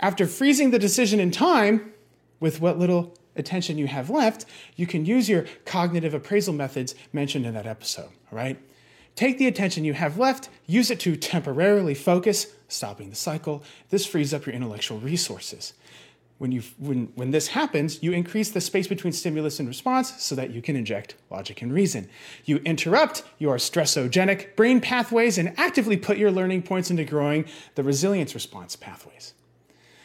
After 0.00 0.26
freezing 0.26 0.70
the 0.70 0.78
decision 0.78 1.20
in 1.20 1.30
time, 1.30 1.92
with 2.40 2.60
what 2.60 2.78
little 2.78 3.14
attention 3.36 3.76
you 3.76 3.86
have 3.86 4.08
left, 4.08 4.46
you 4.76 4.86
can 4.86 5.04
use 5.04 5.28
your 5.28 5.44
cognitive 5.66 6.14
appraisal 6.14 6.54
methods 6.54 6.94
mentioned 7.12 7.44
in 7.44 7.52
that 7.54 7.66
episode, 7.66 8.08
all 8.32 8.38
right? 8.38 8.58
Take 9.14 9.36
the 9.36 9.46
attention 9.46 9.84
you 9.84 9.92
have 9.92 10.18
left, 10.18 10.48
use 10.66 10.90
it 10.90 11.00
to 11.00 11.16
temporarily 11.16 11.94
focus, 11.94 12.46
stopping 12.68 13.10
the 13.10 13.16
cycle. 13.16 13.62
This 13.90 14.06
frees 14.06 14.32
up 14.32 14.46
your 14.46 14.54
intellectual 14.54 14.98
resources. 14.98 15.74
When, 16.40 16.52
you, 16.52 16.62
when, 16.78 17.12
when 17.16 17.32
this 17.32 17.48
happens, 17.48 18.02
you 18.02 18.12
increase 18.12 18.48
the 18.48 18.62
space 18.62 18.88
between 18.88 19.12
stimulus 19.12 19.60
and 19.60 19.68
response 19.68 20.22
so 20.22 20.34
that 20.36 20.52
you 20.52 20.62
can 20.62 20.74
inject 20.74 21.14
logic 21.28 21.60
and 21.60 21.70
reason. 21.70 22.08
You 22.46 22.56
interrupt 22.64 23.24
your 23.38 23.56
stressogenic 23.56 24.56
brain 24.56 24.80
pathways 24.80 25.36
and 25.36 25.52
actively 25.58 25.98
put 25.98 26.16
your 26.16 26.30
learning 26.30 26.62
points 26.62 26.90
into 26.90 27.04
growing 27.04 27.44
the 27.74 27.82
resilience 27.82 28.32
response 28.32 28.74
pathways. 28.74 29.34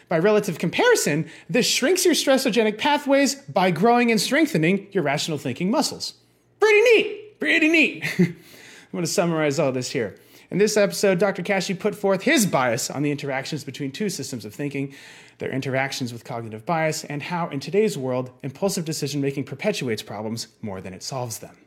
By 0.10 0.20
relative 0.20 0.60
comparison, 0.60 1.30
this 1.50 1.66
shrinks 1.66 2.04
your 2.04 2.14
stressogenic 2.14 2.78
pathways 2.78 3.36
by 3.36 3.72
growing 3.72 4.12
and 4.12 4.20
strengthening 4.20 4.90
your 4.92 5.04
rational 5.04 5.38
thinking 5.38 5.72
muscles. 5.72 6.16
Pretty 6.60 6.82
neat, 6.82 7.40
pretty 7.40 7.70
neat. 7.70 8.04
I'm 8.20 9.00
to 9.00 9.08
summarize 9.08 9.58
all 9.58 9.72
this 9.72 9.92
here. 9.92 10.18
In 10.52 10.60
this 10.60 10.78
episode, 10.78 11.18
Dr. 11.18 11.42
Kashey 11.42 11.74
put 11.74 11.96
forth 11.96 12.22
his 12.22 12.46
bias 12.46 12.92
on 12.92 13.02
the 13.02 13.12
interactions 13.12 13.64
between 13.64 13.92
two 13.92 14.10
systems 14.10 14.46
of 14.46 14.54
thinking, 14.54 14.94
their 15.40 15.50
interactions 15.50 16.14
with 16.14 16.24
cognitive 16.24 16.66
bias, 16.66 17.04
and 17.04 17.24
how, 17.24 17.50
in 17.50 17.60
today's 17.60 17.98
world, 17.98 18.30
impulsive 18.44 18.86
decision 18.86 19.22
making 19.22 19.44
perpetuates 19.44 20.04
problems 20.04 20.48
more 20.62 20.82
than 20.82 20.94
it 20.94 21.02
solves 21.02 21.40
them. 21.40 21.58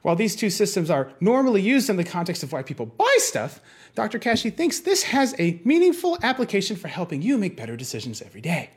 While 0.00 0.16
these 0.16 0.34
two 0.34 0.50
systems 0.50 0.90
are 0.90 1.12
normally 1.20 1.60
used 1.60 1.88
in 1.88 1.96
the 1.96 2.04
context 2.04 2.42
of 2.42 2.50
why 2.52 2.62
people 2.62 2.86
buy 2.86 3.16
stuff, 3.18 3.60
Dr. 3.94 4.18
Kashey 4.18 4.50
thinks 4.50 4.80
this 4.80 5.04
has 5.04 5.34
a 5.38 5.60
meaningful 5.64 6.18
application 6.22 6.76
for 6.76 6.88
helping 6.88 7.22
you 7.22 7.38
make 7.38 7.56
better 7.56 7.76
decisions 7.76 8.22
every 8.22 8.40
day. 8.40 8.70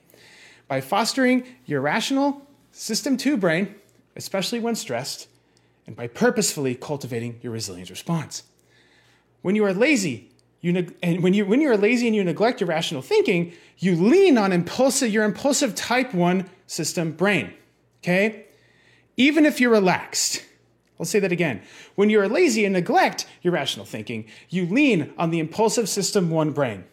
By 0.67 0.81
fostering 0.81 1.45
your 1.65 1.81
rational 1.81 2.45
system 2.71 3.17
2 3.17 3.37
brain, 3.37 3.75
especially 4.15 4.59
when 4.59 4.75
stressed, 4.75 5.27
and 5.87 5.95
by 5.95 6.07
purposefully 6.07 6.75
cultivating 6.75 7.39
your 7.41 7.53
resilience 7.53 7.89
response. 7.89 8.43
When 9.45 9.55
you 9.55 9.63
are 9.65 9.75
lazy, 9.75 10.31
you 10.59 10.73
neg- 10.73 10.95
and 11.03 11.21
when 11.21 11.35
you 11.35 11.45
when 11.45 11.61
you 11.61 11.69
are 11.69 11.77
lazy 11.77 12.07
and 12.07 12.15
you 12.15 12.23
neglect 12.23 12.59
your 12.59 12.67
rational 12.67 13.03
thinking, 13.03 13.53
you 13.77 13.95
lean 13.95 14.39
on 14.39 14.51
impulsive 14.51 15.13
your 15.13 15.23
impulsive 15.23 15.75
type 15.75 16.15
1 16.15 16.49
system 16.65 17.11
brain. 17.11 17.53
Okay? 17.99 18.47
Even 19.17 19.45
if 19.45 19.61
you're 19.61 19.69
relaxed, 19.69 20.43
I'll 20.99 21.05
say 21.05 21.19
that 21.19 21.31
again. 21.31 21.61
When 21.93 22.09
you 22.09 22.19
are 22.21 22.27
lazy 22.27 22.65
and 22.65 22.73
neglect 22.73 23.27
your 23.43 23.53
rational 23.53 23.85
thinking, 23.85 24.25
you 24.49 24.65
lean 24.65 25.13
on 25.15 25.29
the 25.29 25.37
impulsive 25.37 25.89
system 25.89 26.31
one 26.31 26.49
brain, 26.49 26.83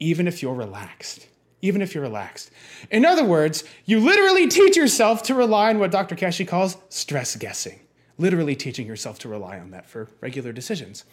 even 0.00 0.26
if 0.26 0.42
you're 0.42 0.54
relaxed. 0.54 1.28
Even 1.62 1.80
if 1.80 1.94
you're 1.94 2.02
relaxed. 2.02 2.50
In 2.90 3.04
other 3.04 3.24
words, 3.24 3.62
you 3.84 4.00
literally 4.00 4.48
teach 4.48 4.76
yourself 4.76 5.22
to 5.24 5.34
rely 5.36 5.70
on 5.70 5.78
what 5.78 5.92
Dr. 5.92 6.16
Kashey 6.16 6.44
calls 6.44 6.76
stress 6.88 7.36
guessing. 7.36 7.78
Literally 8.18 8.56
teaching 8.56 8.86
yourself 8.86 9.18
to 9.20 9.28
rely 9.28 9.58
on 9.58 9.70
that 9.70 9.88
for 9.88 10.08
regular 10.20 10.52
decisions. 10.52 11.04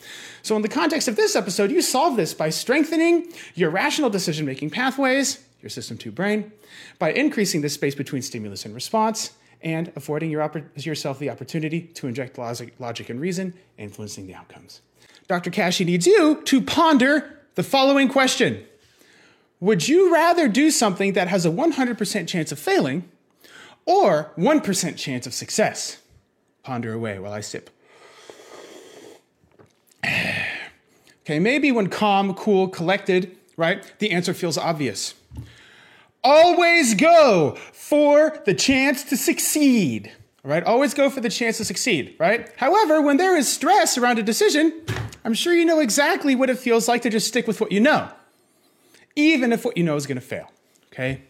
So, 0.42 0.56
in 0.56 0.64
the 0.64 0.68
context 0.68 1.08
of 1.08 1.16
this 1.16 1.36
episode, 1.36 1.72
you 1.72 1.82
solve 1.82 2.18
this 2.18 2.34
by 2.34 2.50
strengthening 2.50 3.32
your 3.54 3.70
rational 3.70 4.10
decision 4.10 4.46
making 4.46 4.72
pathways, 4.72 5.46
your 5.62 5.70
system 5.70 5.98
2 5.98 6.12
brain, 6.12 6.52
by 6.98 7.12
increasing 7.12 7.62
the 7.62 7.70
space 7.70 7.94
between 7.94 8.24
stimulus 8.24 8.66
and 8.66 8.74
response, 8.74 9.34
and 9.62 9.92
affording 9.96 10.30
your 10.32 10.50
yourself 10.78 11.20
the 11.20 11.30
opportunity 11.30 11.82
to 11.82 12.08
inject 12.08 12.38
logic, 12.38 12.74
logic 12.80 13.10
and 13.10 13.22
reason, 13.22 13.54
influencing 13.78 14.28
the 14.28 14.34
outcomes. 14.34 14.82
Dr. 15.28 15.50
Kashey 15.50 15.86
needs 15.86 16.06
you 16.06 16.42
to 16.44 16.62
ponder 16.62 17.40
the 17.56 17.64
following 17.64 18.08
question 18.08 18.64
Would 19.60 19.88
you 19.88 20.14
rather 20.14 20.48
do 20.48 20.70
something 20.70 21.14
that 21.14 21.28
has 21.28 21.46
a 21.46 21.50
100% 21.50 22.28
chance 22.28 22.52
of 22.52 22.60
failing 22.60 23.10
or 23.86 24.32
1% 24.38 24.98
chance 24.98 25.26
of 25.26 25.34
success? 25.34 25.98
Ponder 26.66 26.94
away 26.94 27.20
while 27.20 27.32
I 27.32 27.42
sip. 27.42 27.70
Okay, 31.28 31.40
maybe 31.40 31.72
when 31.72 31.88
calm, 31.88 32.36
cool, 32.36 32.68
collected, 32.68 33.36
right, 33.58 33.92
the 33.98 34.12
answer 34.12 34.32
feels 34.32 34.60
obvious. 34.60 35.16
Always 36.24 36.94
go 36.94 37.58
for 37.74 38.40
the 38.46 38.54
chance 38.54 39.04
to 39.06 39.18
succeed. 39.18 40.12
Right? 40.44 40.64
Always 40.64 40.94
go 40.94 41.10
for 41.10 41.22
the 41.22 41.30
chance 41.30 41.58
to 41.58 41.66
succeed, 41.66 42.16
right? 42.20 42.48
However, 42.58 43.02
when 43.02 43.18
there 43.18 43.36
is 43.36 43.52
stress 43.52 43.98
around 43.98 44.20
a 44.20 44.24
decision, 44.24 44.72
I'm 45.24 45.34
sure 45.34 45.56
you 45.56 45.66
know 45.66 45.80
exactly 45.80 46.36
what 46.36 46.52
it 46.52 46.60
feels 46.60 46.88
like 46.88 47.02
to 47.02 47.10
just 47.10 47.28
stick 47.28 47.48
with 47.48 47.60
what 47.60 47.72
you 47.72 47.80
know, 47.80 48.10
even 49.16 49.52
if 49.52 49.66
what 49.66 49.78
you 49.78 49.84
know 49.84 49.96
is 49.96 50.06
to 50.06 50.22
fail. 50.22 50.52
Okay? 50.94 51.24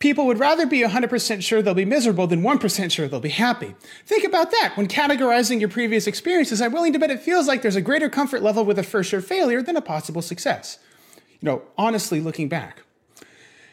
People 0.00 0.26
would 0.26 0.38
rather 0.38 0.66
be 0.66 0.80
100% 0.80 1.42
sure 1.42 1.60
they'll 1.60 1.74
be 1.74 1.84
miserable 1.84 2.26
than 2.26 2.40
1% 2.40 2.90
sure 2.90 3.06
they'll 3.06 3.20
be 3.20 3.28
happy. 3.28 3.74
Think 4.06 4.24
about 4.24 4.50
that. 4.50 4.72
When 4.74 4.88
categorizing 4.88 5.60
your 5.60 5.68
previous 5.68 6.06
experiences, 6.06 6.62
I'm 6.62 6.72
willing 6.72 6.94
to 6.94 6.98
bet 6.98 7.10
it 7.10 7.20
feels 7.20 7.46
like 7.46 7.60
there's 7.60 7.76
a 7.76 7.82
greater 7.82 8.08
comfort 8.08 8.42
level 8.42 8.64
with 8.64 8.78
a 8.78 8.82
for 8.82 9.04
sure 9.04 9.20
failure 9.20 9.62
than 9.62 9.76
a 9.76 9.82
possible 9.82 10.22
success. 10.22 10.78
You 11.16 11.46
know, 11.46 11.62
honestly 11.76 12.18
looking 12.18 12.48
back. 12.48 12.82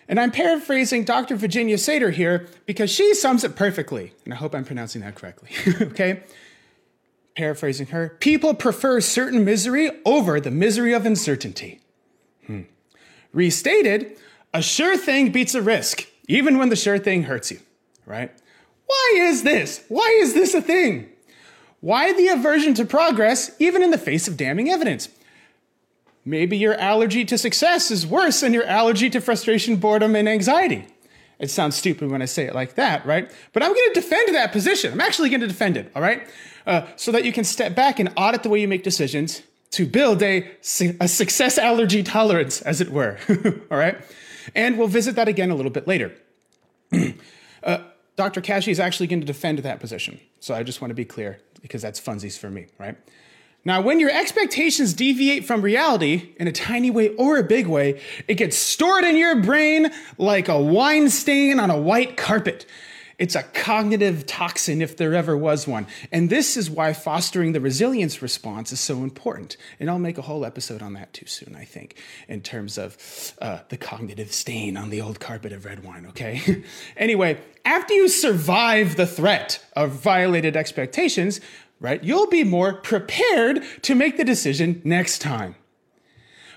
And 0.09 0.19
I'm 0.19 0.31
paraphrasing 0.31 1.05
Dr. 1.05 1.37
Virginia 1.37 1.77
Satir 1.77 2.11
here 2.13 2.47
because 2.65 2.89
she 2.89 3.13
sums 3.13 3.45
it 3.45 3.55
perfectly. 3.55 4.13
And 4.25 4.33
I 4.33 4.37
hope 4.37 4.53
I'm 4.53 4.65
pronouncing 4.65 5.01
that 5.01 5.15
correctly. 5.15 5.49
okay? 5.81 6.23
Paraphrasing 7.35 7.87
her 7.87 8.17
people 8.19 8.53
prefer 8.53 8.99
certain 8.99 9.45
misery 9.45 9.91
over 10.05 10.41
the 10.41 10.51
misery 10.51 10.93
of 10.93 11.05
uncertainty. 11.05 11.79
Hmm. 12.47 12.61
Restated, 13.31 14.17
a 14.53 14.61
sure 14.61 14.97
thing 14.97 15.31
beats 15.31 15.53
a 15.53 15.61
risk, 15.61 16.07
even 16.27 16.57
when 16.57 16.69
the 16.69 16.75
sure 16.75 16.99
thing 16.99 17.23
hurts 17.23 17.51
you, 17.51 17.59
right? 18.05 18.31
Why 18.85 19.13
is 19.17 19.43
this? 19.43 19.83
Why 19.87 20.07
is 20.21 20.33
this 20.33 20.53
a 20.53 20.61
thing? 20.61 21.09
Why 21.79 22.13
the 22.13 22.27
aversion 22.29 22.73
to 22.75 22.85
progress, 22.85 23.51
even 23.59 23.83
in 23.83 23.91
the 23.91 23.97
face 23.97 24.27
of 24.27 24.37
damning 24.37 24.69
evidence? 24.69 25.09
Maybe 26.25 26.57
your 26.57 26.73
allergy 26.75 27.23
to 27.25 27.37
success 27.37 27.91
is 27.91 28.05
worse 28.05 28.41
than 28.41 28.53
your 28.53 28.65
allergy 28.65 29.09
to 29.11 29.21
frustration, 29.21 29.77
boredom, 29.77 30.15
and 30.15 30.27
anxiety. 30.27 30.85
It 31.39 31.51
sounds 31.51 31.75
stupid 31.75 32.09
when 32.09 32.21
I 32.21 32.25
say 32.25 32.45
it 32.45 32.55
like 32.55 32.75
that, 32.75 33.05
right? 33.05 33.31
But 33.53 33.63
I'm 33.63 33.73
going 33.73 33.93
to 33.93 34.01
defend 34.01 34.35
that 34.35 34.51
position. 34.51 34.91
I'm 34.91 35.01
actually 35.01 35.29
going 35.29 35.41
to 35.41 35.47
defend 35.47 35.77
it, 35.77 35.91
all 35.95 36.01
right? 36.01 36.27
Uh, 36.65 36.87
so 36.95 37.11
that 37.11 37.23
you 37.23 37.31
can 37.31 37.43
step 37.43 37.75
back 37.75 37.99
and 37.99 38.11
audit 38.17 38.43
the 38.43 38.49
way 38.49 38.59
you 38.59 38.67
make 38.67 38.83
decisions 38.83 39.43
to 39.71 39.85
build 39.85 40.21
a, 40.23 40.49
a 40.99 41.07
success 41.07 41.57
allergy 41.57 42.01
tolerance, 42.01 42.61
as 42.61 42.81
it 42.81 42.89
were, 42.89 43.17
all 43.71 43.77
right? 43.77 43.97
And 44.55 44.77
we'll 44.77 44.87
visit 44.87 45.15
that 45.15 45.27
again 45.27 45.51
a 45.51 45.55
little 45.55 45.71
bit 45.71 45.87
later. 45.87 46.13
uh, 47.63 47.79
Dr. 48.15 48.41
Kashey 48.41 48.71
is 48.71 48.79
actually 48.79 49.07
going 49.07 49.21
to 49.21 49.27
defend 49.27 49.59
that 49.59 49.79
position. 49.79 50.19
So 50.39 50.53
I 50.55 50.63
just 50.63 50.81
want 50.81 50.89
to 50.89 50.95
be 50.95 51.05
clear 51.05 51.39
because 51.61 51.81
that's 51.81 51.99
funsies 51.99 52.37
for 52.37 52.49
me, 52.49 52.67
right? 52.79 52.97
Now, 53.65 53.81
when 53.81 53.99
your 53.99 54.09
expectations 54.09 54.93
deviate 54.93 55.45
from 55.45 55.61
reality 55.61 56.33
in 56.37 56.47
a 56.47 56.51
tiny 56.51 56.89
way 56.89 57.09
or 57.15 57.37
a 57.37 57.43
big 57.43 57.67
way, 57.67 57.99
it 58.27 58.35
gets 58.35 58.55
stored 58.55 59.03
in 59.03 59.17
your 59.17 59.41
brain 59.41 59.91
like 60.17 60.47
a 60.47 60.59
wine 60.59 61.09
stain 61.09 61.59
on 61.59 61.69
a 61.69 61.77
white 61.77 62.15
carpet. 62.15 62.65
It's 63.19 63.33
a 63.35 63.41
cognitive 63.41 64.27
toxin 64.27 64.79
if 64.79 64.95
there 64.95 65.15
ever 65.15 65.35
was 65.35 65.67
one. 65.67 65.87
And 66.11 66.29
this 66.29 66.55
is 66.55 66.69
why 66.69 66.93
fostering 66.93 67.51
the 67.51 67.59
resilience 67.59 68.21
response 68.21 68.71
is 68.71 68.79
so 68.79 69.01
important. 69.01 69.57
And 69.79 69.89
I'll 69.89 69.97
make 69.97 70.19
a 70.19 70.21
whole 70.21 70.45
episode 70.45 70.83
on 70.83 70.93
that 70.93 71.13
too 71.13 71.25
soon, 71.25 71.55
I 71.55 71.65
think, 71.65 71.95
in 72.27 72.41
terms 72.41 72.77
of 72.77 72.95
uh, 73.41 73.59
the 73.69 73.77
cognitive 73.77 74.31
stain 74.31 74.77
on 74.77 74.91
the 74.91 75.01
old 75.01 75.19
carpet 75.19 75.51
of 75.51 75.65
red 75.65 75.83
wine, 75.83 76.05
okay? 76.09 76.63
anyway, 76.97 77.39
after 77.65 77.95
you 77.95 78.07
survive 78.07 78.97
the 78.97 79.07
threat 79.07 79.65
of 79.75 79.91
violated 79.93 80.55
expectations, 80.55 81.41
right? 81.79 82.03
You'll 82.03 82.27
be 82.29 82.43
more 82.43 82.73
prepared 82.73 83.63
to 83.81 83.95
make 83.95 84.17
the 84.17 84.25
decision 84.25 84.79
next 84.83 85.19
time. 85.19 85.55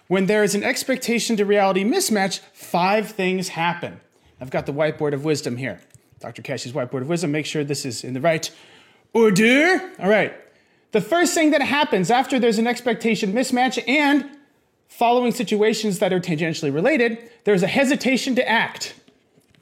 when 0.08 0.26
there 0.26 0.42
is 0.42 0.56
an 0.56 0.64
expectation 0.64 1.36
to 1.36 1.44
reality 1.44 1.84
mismatch, 1.84 2.40
five 2.52 3.12
things 3.12 3.50
happen. 3.50 4.00
I've 4.40 4.50
got 4.50 4.66
the 4.66 4.72
whiteboard 4.72 5.14
of 5.14 5.24
wisdom 5.24 5.56
here. 5.56 5.80
Dr. 6.20 6.42
Kashey's 6.42 6.72
whiteboard 6.72 7.00
of 7.02 7.08
wisdom. 7.08 7.32
Make 7.32 7.46
sure 7.46 7.64
this 7.64 7.84
is 7.84 8.04
in 8.04 8.14
the 8.14 8.20
right 8.20 8.50
order. 9.12 9.90
All 9.98 10.08
right. 10.08 10.34
The 10.92 11.00
first 11.00 11.34
thing 11.34 11.50
that 11.52 11.62
happens 11.62 12.10
after 12.10 12.38
there's 12.38 12.58
an 12.58 12.66
expectation 12.66 13.32
mismatch 13.32 13.82
and 13.88 14.28
following 14.88 15.32
situations 15.32 15.98
that 16.00 16.12
are 16.12 16.20
tangentially 16.20 16.74
related, 16.74 17.30
there's 17.44 17.62
a 17.62 17.68
hesitation 17.68 18.34
to 18.34 18.48
act. 18.48 18.94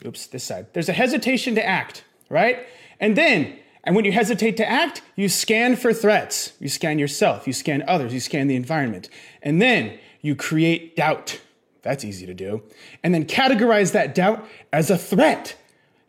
Oops, 0.04 0.26
this 0.28 0.44
side. 0.44 0.66
There's 0.72 0.88
a 0.88 0.94
hesitation 0.94 1.54
to 1.54 1.64
act, 1.64 2.02
right? 2.28 2.66
And 2.98 3.16
then, 3.16 3.58
and 3.84 3.94
when 3.94 4.04
you 4.04 4.12
hesitate 4.12 4.56
to 4.56 4.68
act, 4.68 5.02
you 5.16 5.28
scan 5.28 5.76
for 5.76 5.92
threats. 5.92 6.52
You 6.58 6.68
scan 6.68 6.98
yourself, 6.98 7.46
you 7.46 7.52
scan 7.52 7.84
others, 7.86 8.12
you 8.12 8.20
scan 8.20 8.48
the 8.48 8.56
environment. 8.56 9.08
And 9.42 9.60
then 9.62 9.98
you 10.22 10.34
create 10.34 10.96
doubt. 10.96 11.40
That's 11.82 12.04
easy 12.04 12.26
to 12.26 12.34
do. 12.34 12.62
And 13.04 13.14
then 13.14 13.24
categorize 13.24 13.92
that 13.92 14.14
doubt 14.14 14.46
as 14.72 14.90
a 14.90 14.98
threat. 14.98 15.56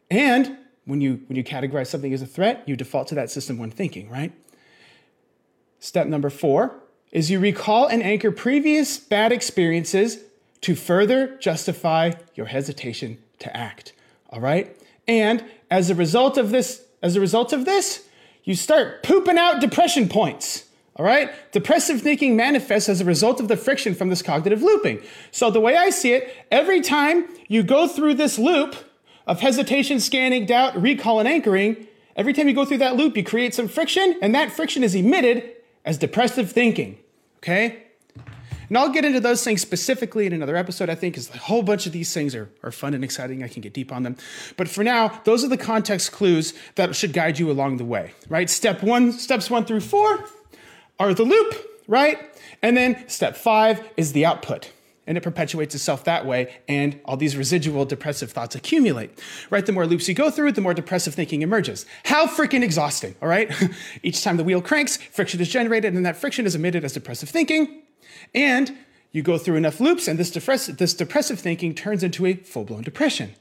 And 0.10 0.58
when 0.86 1.02
you 1.02 1.22
when 1.28 1.36
you 1.36 1.44
categorize 1.44 1.88
something 1.88 2.14
as 2.14 2.22
a 2.22 2.28
threat, 2.28 2.64
you 2.66 2.76
default 2.76 3.08
to 3.10 3.16
that 3.16 3.30
system 3.30 3.58
when 3.58 3.72
thinking, 3.72 4.10
right? 4.10 4.34
Step 5.80 6.08
number 6.08 6.30
4 6.30 6.76
is 7.12 7.32
you 7.32 7.40
recall 7.40 7.88
and 7.88 8.04
anchor 8.04 8.32
previous 8.32 8.98
bad 8.98 9.32
experiences 9.32 10.20
to 10.62 10.76
further 10.76 11.38
justify 11.38 12.12
your 12.36 12.48
hesitation 12.48 13.18
to 13.40 13.56
act. 13.56 13.94
All 14.30 14.42
right? 14.42 14.76
And 15.08 15.44
as 15.72 15.90
a 15.90 15.96
result 15.96 16.38
of 16.38 16.52
this, 16.52 16.84
as 17.02 17.16
a 17.16 17.22
result 17.22 17.54
of 17.54 17.66
this, 17.66 18.06
you 18.44 18.56
start 18.56 19.04
pooping 19.04 19.38
out 19.38 19.62
depression 19.62 20.10
points. 20.10 20.66
All 20.98 21.06
right? 21.06 21.32
Depressive 21.52 22.02
thinking 22.02 22.36
manifests 22.36 22.90
as 22.90 23.00
a 23.00 23.06
result 23.06 23.40
of 23.40 23.48
the 23.48 23.56
friction 23.56 23.96
from 23.96 24.10
this 24.10 24.22
cognitive 24.22 24.62
looping. 24.62 25.02
So 25.32 25.50
the 25.50 25.62
way 25.62 25.78
I 25.78 25.90
see 25.90 26.14
it, 26.14 26.36
every 26.52 26.82
time 26.82 27.26
you 27.48 27.64
go 27.64 27.88
through 27.88 28.16
this 28.16 28.38
loop 28.38 28.76
of 29.30 29.42
hesitation, 29.42 30.00
scanning, 30.00 30.48
doubt, 30.48 30.76
recall, 30.82 31.20
and 31.20 31.28
anchoring, 31.28 31.88
every 32.16 32.34
time 32.34 32.48
you 32.48 32.56
go 32.56 32.66
through 32.66 32.80
that 32.80 32.96
loop, 32.96 33.16
you 33.16 33.24
create 33.24 33.54
some 33.54 33.68
friction, 33.68 34.18
and 34.24 34.34
that 34.34 34.52
friction 34.52 34.84
is 34.84 34.96
emitted 34.96 35.52
as 35.86 36.00
depressive 36.00 36.52
thinking. 36.52 36.98
Okay? 37.38 37.84
And 38.70 38.78
I'll 38.78 38.90
get 38.90 39.06
into 39.06 39.20
those 39.20 39.44
things 39.44 39.62
specifically 39.62 40.26
in 40.26 40.34
another 40.34 40.56
episode, 40.56 40.90
I 40.90 40.96
think, 40.96 41.14
because 41.14 41.30
a 41.30 41.38
whole 41.38 41.62
bunch 41.62 41.86
of 41.86 41.92
these 41.92 42.12
things 42.12 42.34
are, 42.34 42.50
are 42.64 42.72
fun 42.72 42.96
and 42.96 43.04
exciting. 43.04 43.44
I 43.44 43.48
can 43.48 43.62
get 43.62 43.72
deep 43.72 43.92
on 43.92 44.02
them. 44.02 44.18
But 44.58 44.68
for 44.68 44.84
now, 44.84 45.22
those 45.26 45.44
are 45.44 45.48
the 45.48 45.58
context 45.58 46.12
clues 46.12 46.56
that 46.74 46.96
should 46.96 47.14
guide 47.14 47.38
you 47.38 47.52
along 47.52 47.78
the 47.78 47.86
way, 47.86 48.14
right? 48.30 48.50
Step 48.50 48.82
one, 48.82 49.12
steps 49.12 49.48
one 49.48 49.64
through 49.64 49.82
four 49.82 50.26
are 50.98 51.14
the 51.14 51.24
loop, 51.24 51.56
right? 51.88 52.18
And 52.64 52.76
then 52.76 53.08
step 53.08 53.38
five 53.38 53.88
is 53.96 54.14
the 54.14 54.26
output. 54.26 54.72
And 55.10 55.18
it 55.18 55.22
perpetuates 55.22 55.74
itself 55.74 56.04
that 56.04 56.26
way, 56.28 56.54
and 56.68 57.00
all 57.04 57.18
these 57.18 57.36
residual 57.36 57.84
depressive 57.84 58.32
thoughts 58.32 58.54
accumulate. 58.54 59.20
Right? 59.50 59.66
The 59.66 59.72
more 59.72 59.88
loops 59.88 60.08
you 60.08 60.14
go 60.14 60.30
through, 60.30 60.52
the 60.52 60.62
more 60.62 60.76
depressive 60.76 61.16
thinking 61.16 61.42
emerges. 61.42 61.88
How 62.06 62.28
freaking 62.28 62.62
exhausting, 62.64 63.16
all 63.22 63.28
right? 63.28 63.52
Each 64.04 64.24
time 64.24 64.38
the 64.38 64.44
wheel 64.44 64.62
cranks, 64.62 64.98
friction 64.98 65.42
is 65.42 65.50
generated, 65.50 65.96
and 65.96 66.06
that 66.06 66.16
friction 66.16 66.46
is 66.46 66.54
emitted 66.54 66.86
as 66.86 66.94
depressive 66.94 67.28
thinking. 67.28 67.82
And 68.36 68.78
you 69.12 69.24
go 69.24 69.40
through 69.40 69.56
enough 69.56 69.80
loops, 69.80 70.08
and 70.08 70.20
this, 70.20 70.30
depress- 70.30 70.68
this 70.68 70.94
depressive 70.94 71.40
thinking 71.40 71.74
turns 71.74 72.04
into 72.04 72.28
a 72.28 72.36
full 72.36 72.64
blown 72.64 72.84
depression. 72.84 73.34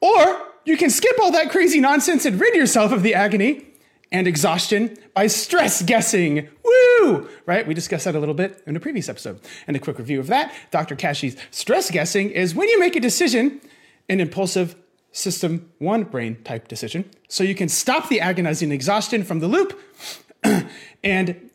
Or 0.00 0.42
you 0.64 0.76
can 0.76 0.90
skip 0.90 1.16
all 1.20 1.30
that 1.30 1.50
crazy 1.50 1.80
nonsense 1.80 2.24
and 2.24 2.40
rid 2.40 2.54
yourself 2.56 2.90
of 2.90 3.04
the 3.04 3.14
agony 3.14 3.68
and 4.10 4.26
exhaustion 4.26 4.98
by 5.14 5.28
stress 5.28 5.82
guessing. 5.82 6.48
Woo! 6.72 7.28
Right? 7.46 7.66
We 7.66 7.74
discussed 7.74 8.04
that 8.04 8.14
a 8.14 8.20
little 8.20 8.34
bit 8.34 8.62
in 8.66 8.76
a 8.76 8.80
previous 8.80 9.08
episode. 9.08 9.40
And 9.66 9.76
a 9.76 9.80
quick 9.80 9.98
review 9.98 10.20
of 10.20 10.28
that 10.28 10.52
Dr. 10.70 10.96
Kashey's 10.96 11.36
stress 11.50 11.90
guessing 11.90 12.30
is 12.30 12.54
when 12.54 12.68
you 12.68 12.78
make 12.78 12.96
a 12.96 13.00
decision, 13.00 13.60
an 14.08 14.20
impulsive 14.20 14.76
system 15.12 15.70
one 15.78 16.04
brain 16.04 16.42
type 16.42 16.68
decision, 16.68 17.04
so 17.28 17.44
you 17.44 17.54
can 17.54 17.68
stop 17.68 18.08
the 18.08 18.20
agonizing 18.20 18.72
exhaustion 18.72 19.24
from 19.24 19.40
the 19.40 19.48
loop. 19.48 19.78
and, 20.42 21.50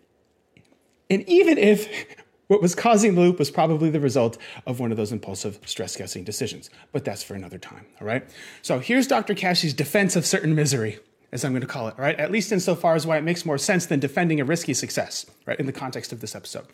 and 1.09 1.29
even 1.29 1.57
if 1.57 1.89
what 2.47 2.61
was 2.61 2.75
causing 2.75 3.15
the 3.15 3.21
loop 3.21 3.39
was 3.39 3.51
probably 3.51 3.89
the 3.89 3.99
result 3.99 4.37
of 4.65 4.79
one 4.79 4.91
of 4.91 4.97
those 4.97 5.11
impulsive 5.11 5.59
stress 5.65 5.95
guessing 5.95 6.23
decisions. 6.23 6.69
But 6.91 7.03
that's 7.03 7.23
for 7.23 7.33
another 7.33 7.57
time, 7.57 7.85
all 7.99 8.07
right? 8.07 8.29
So 8.61 8.79
here's 8.79 9.07
Dr. 9.07 9.33
Kashey's 9.33 9.73
defense 9.73 10.15
of 10.15 10.25
certain 10.25 10.55
misery 10.55 10.99
as 11.31 11.43
I'm 11.43 11.51
going 11.51 11.61
to 11.61 11.67
call 11.67 11.87
it, 11.87 11.95
right? 11.97 12.17
At 12.19 12.31
least 12.31 12.51
insofar 12.51 12.95
as 12.95 13.05
why 13.05 13.17
it 13.17 13.23
makes 13.23 13.45
more 13.45 13.57
sense 13.57 13.85
than 13.85 13.99
defending 13.99 14.39
a 14.39 14.45
risky 14.45 14.73
success, 14.73 15.25
right, 15.45 15.59
in 15.59 15.65
the 15.65 15.73
context 15.73 16.11
of 16.11 16.21
this 16.21 16.35
episode. 16.35 16.65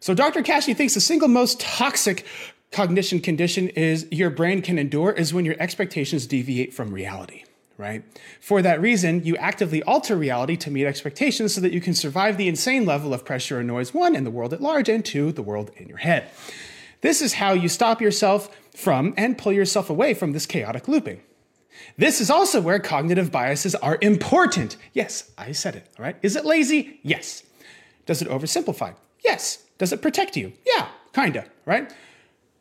So 0.00 0.14
Dr. 0.14 0.42
Kashey 0.42 0.74
thinks 0.74 0.94
the 0.94 1.00
single 1.00 1.28
most 1.28 1.60
toxic 1.60 2.26
cognition 2.72 3.20
condition 3.20 3.68
is 3.68 4.06
your 4.10 4.30
brain 4.30 4.62
can 4.62 4.78
endure 4.78 5.12
is 5.12 5.34
when 5.34 5.44
your 5.44 5.56
expectations 5.58 6.26
deviate 6.26 6.72
from 6.72 6.92
reality, 6.92 7.44
right? 7.76 8.04
For 8.40 8.62
that 8.62 8.80
reason, 8.80 9.24
you 9.24 9.36
actively 9.36 9.82
alter 9.82 10.16
reality 10.16 10.56
to 10.58 10.70
meet 10.70 10.86
expectations 10.86 11.54
so 11.54 11.60
that 11.60 11.72
you 11.72 11.80
can 11.80 11.94
survive 11.94 12.36
the 12.36 12.48
insane 12.48 12.86
level 12.86 13.12
of 13.12 13.24
pressure 13.24 13.58
and 13.58 13.66
noise, 13.66 13.92
one, 13.92 14.14
in 14.14 14.24
the 14.24 14.30
world 14.30 14.52
at 14.52 14.60
large, 14.60 14.88
and 14.88 15.04
two, 15.04 15.32
the 15.32 15.42
world 15.42 15.70
in 15.76 15.88
your 15.88 15.98
head. 15.98 16.30
This 17.00 17.22
is 17.22 17.34
how 17.34 17.52
you 17.52 17.68
stop 17.68 18.00
yourself 18.00 18.54
from 18.74 19.14
and 19.16 19.38
pull 19.38 19.52
yourself 19.52 19.90
away 19.90 20.14
from 20.14 20.32
this 20.32 20.46
chaotic 20.46 20.86
looping. 20.86 21.22
This 21.96 22.20
is 22.20 22.30
also 22.30 22.60
where 22.60 22.78
cognitive 22.78 23.30
biases 23.30 23.74
are 23.76 23.98
important. 24.00 24.76
Yes, 24.92 25.30
I 25.36 25.52
said 25.52 25.76
it, 25.76 25.86
all 25.98 26.04
right? 26.04 26.16
Is 26.22 26.36
it 26.36 26.44
lazy? 26.44 27.00
Yes. 27.02 27.42
Does 28.06 28.22
it 28.22 28.28
oversimplify? 28.28 28.94
Yes. 29.24 29.64
Does 29.78 29.92
it 29.92 30.02
protect 30.02 30.36
you? 30.36 30.52
Yeah, 30.66 30.88
kinda, 31.14 31.46
right? 31.66 31.92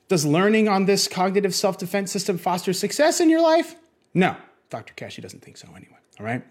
Does 0.07 0.25
learning 0.25 0.67
on 0.67 0.85
this 0.85 1.07
cognitive 1.07 1.53
self 1.53 1.77
defense 1.77 2.11
system 2.11 2.37
foster 2.37 2.73
success 2.73 3.19
in 3.19 3.29
your 3.29 3.41
life? 3.41 3.75
No. 4.13 4.35
Dr. 4.69 4.93
Kashey 4.93 5.21
doesn't 5.21 5.41
think 5.41 5.57
so 5.57 5.67
anyway, 5.69 5.97
all 6.19 6.25
right? 6.25 6.43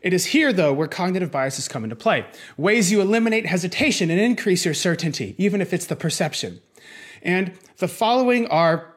It 0.00 0.12
is 0.12 0.26
here, 0.26 0.52
though, 0.52 0.72
where 0.72 0.86
cognitive 0.86 1.30
biases 1.30 1.66
come 1.66 1.82
into 1.82 1.96
play. 1.96 2.26
Ways 2.56 2.92
you 2.92 3.00
eliminate 3.00 3.46
hesitation 3.46 4.10
and 4.10 4.20
increase 4.20 4.64
your 4.64 4.74
certainty, 4.74 5.34
even 5.38 5.60
if 5.60 5.72
it's 5.72 5.86
the 5.86 5.96
perception. 5.96 6.60
And 7.22 7.52
the 7.78 7.88
following 7.88 8.46
are 8.48 8.93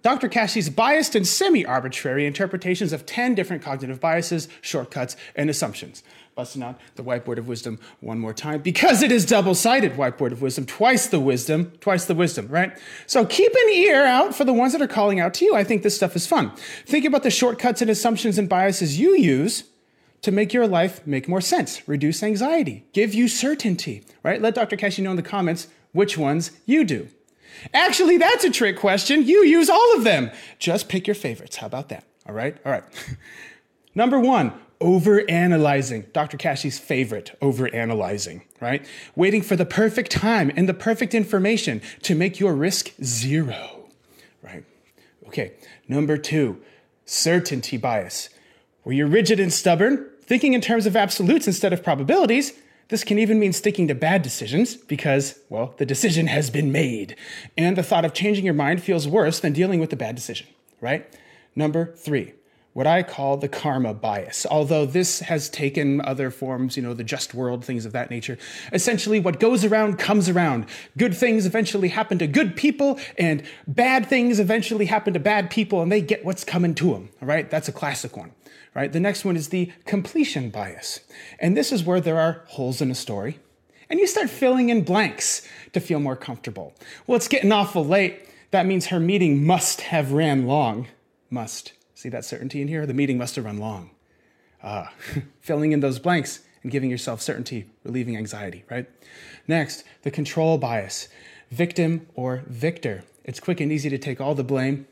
Dr. 0.00 0.28
Kashey's 0.28 0.70
biased 0.70 1.14
and 1.14 1.26
semi 1.26 1.66
arbitrary 1.66 2.24
interpretations 2.26 2.94
of 2.94 3.04
10 3.04 3.34
different 3.34 3.62
cognitive 3.62 4.00
biases, 4.00 4.48
shortcuts, 4.62 5.16
and 5.36 5.50
assumptions. 5.50 6.02
Busting 6.34 6.62
out 6.62 6.80
the 6.94 7.04
whiteboard 7.04 7.36
of 7.36 7.46
wisdom 7.46 7.78
one 8.00 8.18
more 8.18 8.32
time 8.32 8.62
because 8.62 9.02
it 9.02 9.12
is 9.12 9.26
double 9.26 9.54
sided 9.54 9.92
whiteboard 9.92 10.32
of 10.32 10.40
wisdom, 10.40 10.64
twice 10.64 11.06
the 11.06 11.20
wisdom, 11.20 11.72
twice 11.80 12.06
the 12.06 12.14
wisdom, 12.14 12.48
right? 12.48 12.72
So 13.06 13.26
keep 13.26 13.52
an 13.52 13.68
ear 13.68 14.06
out 14.06 14.34
for 14.34 14.44
the 14.44 14.54
ones 14.54 14.72
that 14.72 14.80
are 14.80 14.88
calling 14.88 15.20
out 15.20 15.34
to 15.34 15.44
you. 15.44 15.54
I 15.54 15.62
think 15.62 15.82
this 15.82 15.94
stuff 15.94 16.16
is 16.16 16.26
fun. 16.26 16.52
Think 16.86 17.04
about 17.04 17.22
the 17.22 17.30
shortcuts 17.30 17.82
and 17.82 17.90
assumptions 17.90 18.38
and 18.38 18.48
biases 18.48 18.98
you 18.98 19.14
use 19.14 19.64
to 20.22 20.32
make 20.32 20.54
your 20.54 20.66
life 20.66 21.06
make 21.06 21.28
more 21.28 21.42
sense, 21.42 21.86
reduce 21.86 22.22
anxiety, 22.22 22.86
give 22.94 23.12
you 23.12 23.28
certainty, 23.28 24.04
right? 24.22 24.40
Let 24.40 24.54
Dr. 24.54 24.76
Kashey 24.76 25.02
know 25.02 25.10
in 25.10 25.16
the 25.16 25.22
comments 25.22 25.68
which 25.92 26.16
ones 26.16 26.52
you 26.64 26.84
do. 26.84 27.08
Actually, 27.74 28.18
that's 28.18 28.44
a 28.44 28.50
trick 28.50 28.76
question. 28.76 29.24
You 29.24 29.44
use 29.44 29.68
all 29.68 29.96
of 29.96 30.04
them. 30.04 30.30
Just 30.58 30.88
pick 30.88 31.06
your 31.06 31.14
favorites. 31.14 31.56
How 31.56 31.66
about 31.66 31.88
that? 31.90 32.04
All 32.26 32.34
right? 32.34 32.56
All 32.64 32.72
right. 32.72 32.84
Number 33.94 34.18
one, 34.18 34.52
overanalyzing. 34.80 36.12
Dr. 36.12 36.36
Kashey's 36.36 36.78
favorite, 36.78 37.36
overanalyzing, 37.40 38.42
right? 38.60 38.84
Waiting 39.14 39.42
for 39.42 39.56
the 39.56 39.64
perfect 39.64 40.10
time 40.10 40.50
and 40.56 40.68
the 40.68 40.74
perfect 40.74 41.14
information 41.14 41.80
to 42.02 42.14
make 42.14 42.40
your 42.40 42.54
risk 42.54 42.92
zero, 43.02 43.88
right? 44.42 44.64
Okay. 45.28 45.52
Number 45.88 46.16
two, 46.16 46.60
certainty 47.04 47.76
bias, 47.76 48.28
where 48.82 48.94
you're 48.94 49.06
rigid 49.06 49.38
and 49.38 49.52
stubborn, 49.52 50.08
thinking 50.22 50.52
in 50.54 50.60
terms 50.60 50.86
of 50.86 50.96
absolutes 50.96 51.46
instead 51.46 51.72
of 51.72 51.82
probabilities, 51.82 52.52
this 52.92 53.04
can 53.04 53.18
even 53.18 53.38
mean 53.38 53.54
sticking 53.54 53.88
to 53.88 53.94
bad 53.94 54.20
decisions 54.20 54.76
because, 54.76 55.40
well, 55.48 55.72
the 55.78 55.86
decision 55.86 56.26
has 56.26 56.50
been 56.50 56.70
made. 56.70 57.16
And 57.56 57.74
the 57.74 57.82
thought 57.82 58.04
of 58.04 58.12
changing 58.12 58.44
your 58.44 58.52
mind 58.52 58.82
feels 58.82 59.08
worse 59.08 59.40
than 59.40 59.54
dealing 59.54 59.80
with 59.80 59.88
the 59.88 59.96
bad 59.96 60.14
decision, 60.14 60.46
right? 60.78 61.10
Number 61.56 61.94
three, 61.96 62.34
what 62.74 62.86
I 62.86 63.02
call 63.02 63.38
the 63.38 63.48
karma 63.48 63.94
bias. 63.94 64.44
Although 64.44 64.84
this 64.84 65.20
has 65.20 65.48
taken 65.48 66.02
other 66.02 66.30
forms, 66.30 66.76
you 66.76 66.82
know, 66.82 66.92
the 66.92 67.02
just 67.02 67.32
world, 67.32 67.64
things 67.64 67.86
of 67.86 67.92
that 67.92 68.10
nature. 68.10 68.36
Essentially, 68.74 69.18
what 69.18 69.40
goes 69.40 69.64
around 69.64 69.98
comes 69.98 70.28
around. 70.28 70.66
Good 70.98 71.16
things 71.16 71.46
eventually 71.46 71.88
happen 71.88 72.18
to 72.18 72.26
good 72.26 72.56
people, 72.56 73.00
and 73.16 73.42
bad 73.66 74.04
things 74.04 74.38
eventually 74.38 74.84
happen 74.84 75.14
to 75.14 75.18
bad 75.18 75.48
people, 75.48 75.80
and 75.80 75.90
they 75.90 76.02
get 76.02 76.26
what's 76.26 76.44
coming 76.44 76.74
to 76.74 76.92
them. 76.92 77.08
All 77.22 77.28
right, 77.28 77.48
that's 77.48 77.68
a 77.68 77.72
classic 77.72 78.18
one 78.18 78.32
right? 78.74 78.92
The 78.92 79.00
next 79.00 79.24
one 79.24 79.36
is 79.36 79.48
the 79.48 79.72
completion 79.84 80.50
bias. 80.50 81.00
And 81.38 81.56
this 81.56 81.72
is 81.72 81.84
where 81.84 82.00
there 82.00 82.18
are 82.18 82.44
holes 82.48 82.80
in 82.80 82.90
a 82.90 82.94
story. 82.94 83.38
And 83.90 84.00
you 84.00 84.06
start 84.06 84.30
filling 84.30 84.70
in 84.70 84.84
blanks 84.84 85.46
to 85.72 85.80
feel 85.80 86.00
more 86.00 86.16
comfortable. 86.16 86.74
Well, 87.06 87.16
it's 87.16 87.28
getting 87.28 87.52
awful 87.52 87.84
late. 87.84 88.28
That 88.50 88.66
means 88.66 88.86
her 88.86 89.00
meeting 89.00 89.44
must 89.44 89.82
have 89.82 90.12
ran 90.12 90.46
long. 90.46 90.88
Must. 91.30 91.72
See 91.94 92.08
that 92.08 92.24
certainty 92.24 92.62
in 92.62 92.68
here? 92.68 92.86
The 92.86 92.94
meeting 92.94 93.18
must 93.18 93.36
have 93.36 93.44
run 93.44 93.58
long. 93.58 93.90
Ah, 94.62 94.92
filling 95.40 95.72
in 95.72 95.80
those 95.80 95.98
blanks 95.98 96.40
and 96.62 96.72
giving 96.72 96.90
yourself 96.90 97.20
certainty, 97.20 97.66
relieving 97.84 98.16
anxiety, 98.16 98.64
right? 98.70 98.88
Next, 99.46 99.84
the 100.02 100.10
control 100.10 100.56
bias, 100.58 101.08
victim 101.50 102.06
or 102.14 102.44
victor. 102.46 103.04
It's 103.24 103.40
quick 103.40 103.60
and 103.60 103.70
easy 103.70 103.90
to 103.90 103.98
take 103.98 104.20
all 104.20 104.34
the 104.34 104.44
blame 104.44 104.86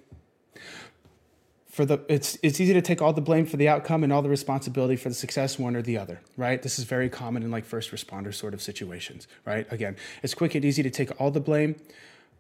for 1.71 1.85
the 1.85 2.01
it's 2.09 2.37
it's 2.43 2.61
easy 2.61 2.75
to 2.75 2.83
take 2.83 3.01
all 3.01 3.13
the 3.13 3.21
blame 3.21 3.47
for 3.47 3.57
the 3.57 3.69
outcome 3.69 4.03
and 4.03 4.13
all 4.13 4.23
the 4.23 4.29
responsibility 4.29 4.97
for 4.97 5.09
the 5.09 5.15
success 5.15 5.59
one 5.59 5.77
or 5.77 5.83
the 5.83 5.97
other 5.97 6.21
right? 6.37 6.63
This 6.63 6.79
is 6.79 6.85
very 6.85 7.09
common 7.09 7.43
in 7.43 7.51
like 7.51 7.65
first 7.65 7.93
responder 7.93 8.35
sort 8.35 8.53
of 8.53 8.61
situations 8.61 9.29
right? 9.47 9.67
Again 9.73 9.97
it's 10.23 10.35
quick 10.35 10.55
and 10.55 10.65
easy 10.65 10.83
to 10.83 10.91
take 10.91 11.19
all 11.21 11.31
the 11.31 11.41
blame 11.41 11.77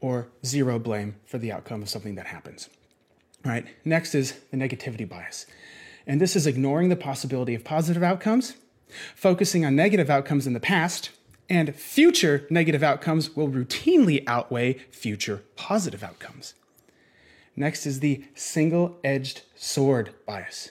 or 0.01 0.29
zero 0.45 0.79
blame 0.79 1.15
for 1.25 1.39
the 1.39 1.53
outcome 1.53 1.83
of 1.83 1.89
something 1.89 2.17
that 2.17 2.27
happens 2.27 2.69
right? 3.45 3.67
Next 3.85 4.15
is 4.15 4.33
the 4.51 4.57
negativity 4.57 5.09
bias. 5.09 5.47
And 6.07 6.21
this 6.21 6.35
is 6.37 6.47
ignoring 6.47 6.89
the 6.89 6.97
possibility 6.97 7.55
of 7.55 7.65
positive 7.65 8.03
outcomes 8.03 8.57
focusing 9.15 9.65
on 9.65 9.77
negative 9.77 10.11
outcomes 10.11 10.49
in 10.49 10.53
the 10.53 10.61
past 10.61 11.11
and 11.49 11.75
future 11.75 12.47
negative 12.51 12.83
outcomes 12.83 13.37
will 13.37 13.49
routinely 13.49 14.25
outweigh 14.27 14.75
future 14.91 15.43
positive 15.55 16.03
outcomes 16.03 16.55
Next 17.57 17.87
is 17.87 18.01
the 18.01 18.25
single 18.35 18.99
edged 19.05 19.43
sword 19.57 20.15
bias. 20.27 20.71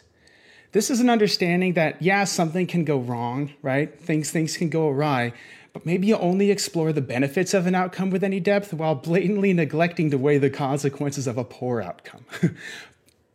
This 0.72 0.90
is 0.90 1.00
an 1.00 1.10
understanding 1.10 1.74
that, 1.74 2.02
yeah, 2.02 2.24
something 2.26 2.68
can 2.68 2.84
go 2.84 3.00
wrong, 3.00 3.54
right? 3.62 4.00
Things, 4.00 4.30
things 4.30 4.56
can 4.56 4.70
go 4.70 4.88
awry, 4.88 5.34
but 5.74 5.86
maybe 5.86 6.08
you 6.08 6.18
only 6.18 6.52
explore 6.52 6.94
the 6.94 7.02
benefits 7.02 7.54
of 7.54 7.66
an 7.66 7.74
outcome 7.74 8.12
with 8.12 8.24
any 8.24 8.40
depth 8.40 8.74
while 8.74 8.96
blatantly 8.96 9.52
neglecting 9.52 10.12
to 10.12 10.18
weigh 10.18 10.38
the 10.38 10.50
consequences 10.50 11.26
of 11.26 11.38
a 11.38 11.44
poor 11.44 11.82
outcome. 11.82 12.26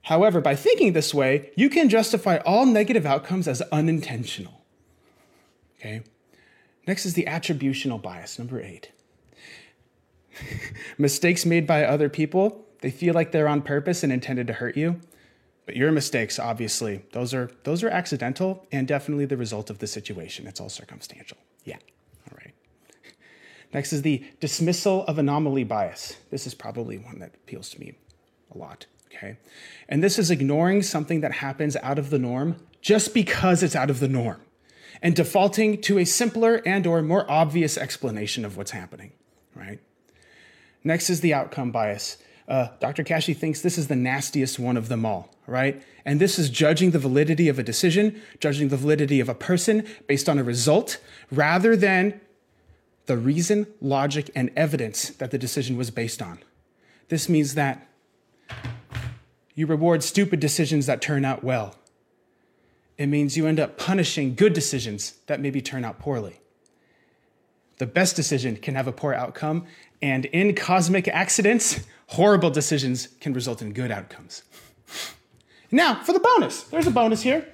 However, 0.03 0.41
by 0.41 0.55
thinking 0.55 0.93
this 0.93 1.15
way, 1.15 1.51
you 1.57 1.69
can 1.71 1.89
justify 1.89 2.37
all 2.39 2.67
negative 2.67 3.07
outcomes 3.07 3.49
as 3.49 3.63
unintentional. 3.73 4.61
Okay? 5.79 6.03
Next 6.87 7.07
is 7.07 7.15
the 7.15 7.25
attributional 7.25 8.01
bias, 8.01 8.39
number 8.39 8.61
eight. 8.61 8.93
Mistakes 10.99 11.47
made 11.47 11.67
by 11.67 11.85
other 11.85 12.09
people 12.09 12.64
they 12.85 12.91
feel 12.91 13.15
like 13.15 13.33
they're 13.33 13.49
on 13.49 13.63
purpose 13.63 14.03
and 14.03 14.13
intended 14.13 14.47
to 14.47 14.53
hurt 14.53 14.77
you. 14.77 15.01
But 15.65 15.75
your 15.75 15.91
mistakes, 15.91 16.39
obviously, 16.39 17.03
those 17.13 17.33
are 17.33 17.51
those 17.63 17.83
are 17.83 17.89
accidental 17.89 18.67
and 18.71 18.87
definitely 18.87 19.25
the 19.25 19.39
result 19.39 19.71
of 19.71 19.79
the 19.79 19.87
situation. 19.87 20.47
It's 20.47 20.61
all 20.61 20.69
circumstantial. 20.69 21.39
Yeah. 21.65 21.79
All 22.31 22.37
right. 22.37 22.53
Next 23.73 23.95
is 23.95 24.03
the 24.03 24.23
dismissal 24.39 25.07
of 25.07 25.19
anomaly 25.19 25.65
bias. 25.65 26.19
This 26.31 26.47
is 26.47 26.53
probably 26.53 26.99
one 26.99 27.21
that 27.21 27.35
appeals 27.37 27.71
to 27.71 27.81
me 27.81 27.95
a 28.55 28.59
lot. 28.59 28.85
Okay. 29.07 29.39
And 29.89 30.05
this 30.05 30.19
is 30.19 30.31
ignoring 30.31 30.83
something 30.83 31.23
that 31.23 31.33
happens 31.33 31.77
out 31.77 31.99
of 31.99 32.11
the 32.11 32.19
norm 32.19 32.57
just 32.83 33.15
because 33.15 33.63
it's 33.63 33.75
out 33.75 33.89
of 33.89 33.99
the 33.99 34.09
norm 34.09 34.43
and 35.01 35.17
defaulting 35.17 35.81
to 35.81 35.99
a 35.99 36.05
simpler 36.05 36.61
and 36.67 36.87
or 36.87 37.01
more 37.01 37.25
obvious 37.31 37.79
explanation 37.79 38.45
of 38.45 38.59
what's 38.59 38.73
happening, 38.73 39.13
right? 39.55 39.81
Next 40.87 41.09
is 41.09 41.23
the 41.23 41.33
outcome 41.33 41.71
bias. 41.71 42.19
Uh, 42.47 42.69
Dr. 42.79 43.03
Kashey 43.03 43.35
thinks 43.35 43.61
this 43.61 43.79
is 43.79 43.89
the 43.89 43.97
nastiest 43.97 44.59
one 44.59 44.77
of 44.77 44.89
them 44.89 45.07
all, 45.07 45.35
right? 45.47 45.83
And 46.05 46.21
this 46.21 46.39
is 46.39 46.51
judging 46.51 46.91
the 46.91 46.99
validity 46.99 47.49
of 47.49 47.59
a 47.59 47.63
decision, 47.63 48.21
judging 48.39 48.69
the 48.69 48.77
validity 48.77 49.21
of 49.21 49.29
a 49.29 49.35
person 49.35 49.87
based 50.07 50.29
on 50.29 50.39
a 50.39 50.45
result, 50.45 50.99
rather 51.31 51.75
than 51.75 52.21
the 53.07 53.17
reason, 53.17 53.67
logic, 53.81 54.31
and 54.35 54.51
evidence 54.57 55.11
that 55.11 55.31
the 55.31 55.39
decision 55.39 55.77
was 55.77 55.91
based 55.91 56.21
on. 56.21 56.39
This 57.09 57.29
means 57.29 57.55
that 57.55 57.87
you 59.55 59.67
reward 59.67 60.03
stupid 60.03 60.41
decisions 60.41 60.87
that 60.87 61.01
turn 61.01 61.25
out 61.25 61.45
well. 61.45 61.77
It 62.99 63.07
means 63.07 63.37
you 63.37 63.47
end 63.47 63.61
up 63.61 63.79
punishing 63.79 64.35
good 64.35 64.53
decisions 64.53 65.15
that 65.27 65.41
maybe 65.41 65.61
turn 65.61 65.85
out 65.85 65.99
poorly. 65.99 66.41
The 67.79 67.87
best 67.87 68.17
decision 68.17 68.57
can 68.57 68.75
have 68.75 68.87
a 68.87 68.93
poor 68.93 69.15
outcome, 69.15 69.67
and 70.01 70.27
in 70.27 70.55
cosmic 70.55 71.09
accidents, 71.09 71.81
horrible 72.09 72.51
decisions 72.51 73.09
can 73.21 73.33
result 73.33 73.63
in 73.63 73.73
good 73.73 73.91
outcomes. 73.91 74.43
Now, 75.71 76.03
for 76.03 76.13
the 76.13 76.21
bonus. 76.21 76.63
There's 76.65 76.87
a 76.87 76.91
bonus 76.91 77.23
here. 77.23 77.47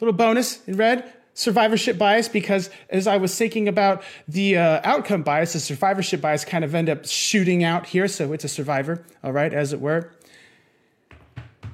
Little 0.00 0.14
bonus 0.14 0.66
in 0.66 0.76
red 0.76 1.12
survivorship 1.34 1.96
bias 1.96 2.28
because 2.28 2.68
as 2.90 3.06
I 3.06 3.16
was 3.16 3.34
thinking 3.36 3.68
about 3.68 4.02
the 4.26 4.58
uh, 4.58 4.80
outcome 4.82 5.22
bias, 5.22 5.52
the 5.52 5.60
survivorship 5.60 6.20
bias 6.20 6.44
kind 6.44 6.64
of 6.64 6.74
end 6.74 6.88
up 6.88 7.06
shooting 7.06 7.62
out 7.62 7.86
here. 7.86 8.08
So 8.08 8.32
it's 8.32 8.44
a 8.44 8.48
survivor, 8.48 9.04
all 9.22 9.32
right, 9.32 9.54
as 9.54 9.72
it 9.72 9.80
were. 9.80 10.12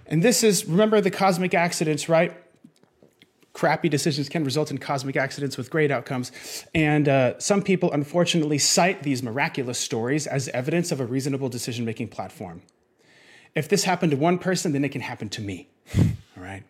And 0.07 0.23
this 0.23 0.45
is, 0.45 0.67
remember 0.67 1.01
the 1.01 1.11
cosmic 1.11 1.55
accidents, 1.55 2.09
right? 2.09 2.37
Crappy 3.55 3.89
decisions 3.89 4.29
can 4.29 4.45
result 4.45 4.71
in 4.71 4.79
cosmic 4.79 5.17
accidents 5.17 5.57
with 5.57 5.71
great 5.71 5.91
outcomes. 5.91 6.31
And 6.75 7.09
uh, 7.09 7.39
some 7.39 7.63
people, 7.63 7.91
unfortunately, 7.93 8.59
cite 8.59 9.03
these 9.03 9.23
miraculous 9.23 9.79
stories 9.79 10.27
as 10.27 10.49
evidence 10.49 10.93
of 10.93 11.01
a 11.01 11.07
reasonable 11.07 11.49
decision 11.49 11.85
making 11.87 12.09
platform. 12.09 12.61
If 13.55 13.69
this 13.69 13.85
happened 13.85 14.11
to 14.11 14.17
one 14.19 14.39
person, 14.39 14.73
then 14.73 14.85
it 14.85 14.91
can 14.91 15.01
happen 15.01 15.29
to 15.31 15.41
me. 15.41 15.69
All 15.97 16.43
right? 16.43 16.65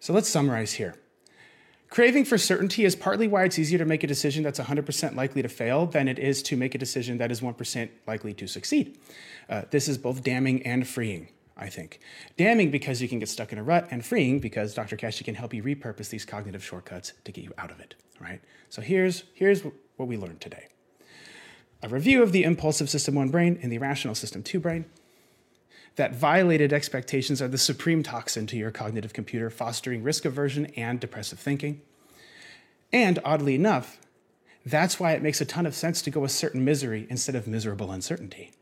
So 0.00 0.12
let's 0.12 0.28
summarize 0.28 0.74
here. 0.74 0.96
Craving 1.88 2.24
for 2.24 2.36
certainty 2.36 2.84
is 2.84 2.96
partly 2.96 3.28
why 3.28 3.44
it's 3.44 3.60
easier 3.60 3.78
to 3.78 3.84
make 3.84 4.02
a 4.02 4.08
decision 4.08 4.42
that's 4.42 4.58
100% 4.58 5.14
likely 5.14 5.40
to 5.42 5.48
fail 5.48 5.86
than 5.86 6.08
it 6.08 6.18
is 6.18 6.42
to 6.42 6.56
make 6.56 6.74
a 6.74 6.78
decision 6.78 7.18
that 7.18 7.30
is 7.30 7.40
1% 7.40 7.88
likely 8.08 8.34
to 8.34 8.48
succeed. 8.48 8.98
Uh, 9.48 9.62
this 9.70 9.86
is 9.86 9.96
both 9.96 10.24
damning 10.24 10.66
and 10.66 10.88
freeing. 10.88 11.28
I 11.56 11.68
think. 11.68 12.00
Damning 12.36 12.70
because 12.70 13.00
you 13.00 13.08
can 13.08 13.18
get 13.18 13.28
stuck 13.28 13.52
in 13.52 13.58
a 13.58 13.62
rut, 13.62 13.88
and 13.90 14.04
freeing 14.04 14.40
because 14.40 14.74
Dr. 14.74 14.96
Kashey 14.96 15.24
can 15.24 15.34
help 15.34 15.54
you 15.54 15.62
repurpose 15.62 16.10
these 16.10 16.24
cognitive 16.24 16.62
shortcuts 16.62 17.14
to 17.24 17.32
get 17.32 17.44
you 17.44 17.52
out 17.56 17.70
of 17.70 17.80
it, 17.80 17.94
right? 18.20 18.40
So 18.68 18.82
here's, 18.82 19.24
here's 19.32 19.62
what 19.62 20.08
we 20.08 20.16
learned 20.16 20.40
today. 20.40 20.68
A 21.82 21.88
review 21.88 22.22
of 22.22 22.32
the 22.32 22.44
impulsive 22.44 22.90
system 22.90 23.14
1 23.14 23.30
brain 23.30 23.58
and 23.62 23.72
the 23.72 23.78
rational 23.78 24.14
system 24.14 24.42
2 24.42 24.60
brain. 24.60 24.84
That 25.96 26.14
violated 26.14 26.74
expectations 26.74 27.40
are 27.40 27.48
the 27.48 27.56
supreme 27.56 28.02
toxin 28.02 28.46
to 28.48 28.56
your 28.56 28.70
cognitive 28.70 29.14
computer, 29.14 29.48
fostering 29.48 30.02
risk 30.02 30.26
aversion 30.26 30.66
and 30.76 31.00
depressive 31.00 31.38
thinking. 31.38 31.80
And 32.92 33.18
oddly 33.24 33.54
enough, 33.54 33.98
that's 34.64 35.00
why 35.00 35.12
it 35.12 35.22
makes 35.22 35.40
a 35.40 35.46
ton 35.46 35.64
of 35.64 35.74
sense 35.74 36.02
to 36.02 36.10
go 36.10 36.20
with 36.20 36.32
certain 36.32 36.64
misery 36.64 37.06
instead 37.08 37.34
of 37.34 37.46
miserable 37.46 37.90
uncertainty 37.90 38.52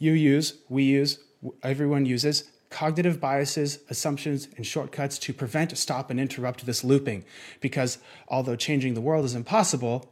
you 0.00 0.12
use, 0.12 0.54
we 0.68 0.82
use, 0.82 1.20
everyone 1.62 2.06
uses 2.06 2.50
cognitive 2.70 3.20
biases, 3.20 3.80
assumptions, 3.90 4.48
and 4.56 4.64
shortcuts 4.64 5.18
to 5.18 5.34
prevent, 5.34 5.76
stop, 5.76 6.08
and 6.08 6.20
interrupt 6.20 6.64
this 6.64 6.84
looping. 6.84 7.24
Because 7.60 7.98
although 8.28 8.56
changing 8.56 8.94
the 8.94 9.00
world 9.00 9.24
is 9.24 9.34
impossible, 9.34 10.08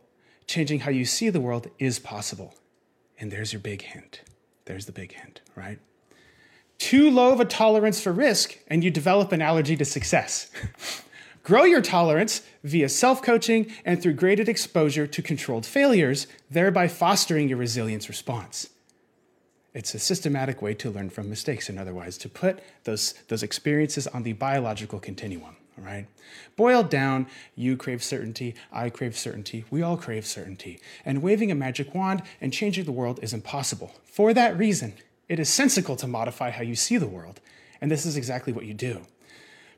changing 0.47 0.81
how 0.81 0.91
you 0.91 1.05
see 1.05 1.31
the 1.31 1.41
world 1.41 1.71
is 1.79 1.99
possible. 1.99 2.55
And 3.19 3.31
there's 3.31 3.53
your 3.53 3.61
big 3.61 3.83
hint. 3.83 4.23
There's 4.65 4.87
the 4.87 4.93
big 4.93 5.13
hint, 5.13 5.41
right? 5.55 5.79
Too 6.79 7.11
low 7.11 7.33
of 7.33 7.41
a 7.41 7.45
tolerance 7.45 8.01
for 8.01 8.13
risk, 8.13 8.59
and 8.67 8.85
you 8.85 8.91
develop 8.91 9.33
an 9.33 9.41
allergy 9.41 9.77
to 9.77 9.85
success. 9.85 10.51
Grow 11.45 11.65
your 11.65 11.81
tolerance 11.81 12.43
via 12.63 12.89
self 12.89 13.23
coaching 13.23 13.73
and 13.85 14.03
through 14.03 14.15
graded 14.15 14.49
exposure 14.49 15.07
to 15.07 15.23
controlled 15.23 15.65
failures, 15.65 16.27
thereby 16.51 16.89
fostering 16.89 17.49
your 17.49 17.59
resilience 17.59 18.09
response. 18.09 18.69
It's 19.75 19.95
a 19.95 19.99
systematic 19.99 20.63
way 20.63 20.75
to 20.75 20.91
learn 20.91 21.11
from 21.11 21.29
mistakes, 21.29 21.69
in 21.69 21.79
other 21.79 21.95
words, 21.95 22.19
to 22.19 22.29
put 22.29 22.61
those, 22.85 23.13
those 23.29 23.43
experiences 23.43 24.07
on 24.07 24.23
the 24.23 24.33
biological 24.33 24.99
continuum. 24.99 25.57
All 25.79 25.85
right? 25.85 26.07
Boiled 26.57 26.91
down, 26.91 27.27
you 27.55 27.77
crave 27.77 28.03
certainty, 28.03 28.55
I 28.73 28.91
crave 28.91 29.17
certainty, 29.17 29.65
we 29.71 29.83
all 29.83 29.97
crave 29.97 30.27
certainty. 30.27 30.81
And 31.05 31.23
waving 31.23 31.51
a 31.51 31.55
magic 31.55 31.95
wand 31.95 32.23
and 32.41 32.53
changing 32.53 32.85
the 32.85 32.93
world 32.93 33.21
is 33.23 33.33
impossible. 33.33 33.95
For 34.05 34.35
that 34.35 34.59
reason, 34.59 34.95
it 35.29 35.39
is 35.39 35.49
sensical 35.49 35.95
to 35.97 36.07
modify 36.07 36.51
how 36.51 36.63
you 36.63 36.75
see 36.75 36.97
the 36.97 37.07
world. 37.07 37.41
And 37.81 37.91
this 37.91 38.07
is 38.07 38.17
exactly 38.17 38.53
what 38.53 38.65
you 38.65 38.75
do. 38.75 39.03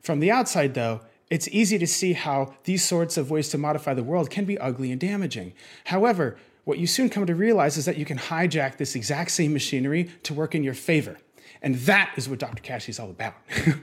From 0.00 0.20
the 0.20 0.30
outside, 0.30 0.74
though, 0.74 1.00
it's 1.28 1.48
easy 1.48 1.78
to 1.78 1.86
see 1.86 2.14
how 2.14 2.54
these 2.64 2.84
sorts 2.84 3.16
of 3.16 3.30
ways 3.30 3.50
to 3.50 3.58
modify 3.58 3.94
the 3.94 4.02
world 4.02 4.30
can 4.30 4.44
be 4.44 4.58
ugly 4.58 4.90
and 4.90 5.00
damaging. 5.00 5.52
However, 5.84 6.38
what 6.64 6.78
you 6.78 6.86
soon 6.86 7.08
come 7.08 7.26
to 7.26 7.34
realize 7.34 7.76
is 7.76 7.84
that 7.86 7.96
you 7.96 8.04
can 8.04 8.18
hijack 8.18 8.76
this 8.76 8.94
exact 8.94 9.30
same 9.30 9.52
machinery 9.52 10.10
to 10.24 10.34
work 10.34 10.54
in 10.54 10.62
your 10.62 10.74
favor. 10.74 11.16
And 11.62 11.74
that 11.76 12.12
is 12.16 12.28
what 12.28 12.38
Dr. 12.38 12.62
Kashey 12.62 12.90
is 12.90 12.98
all 12.98 13.10
about. 13.10 13.34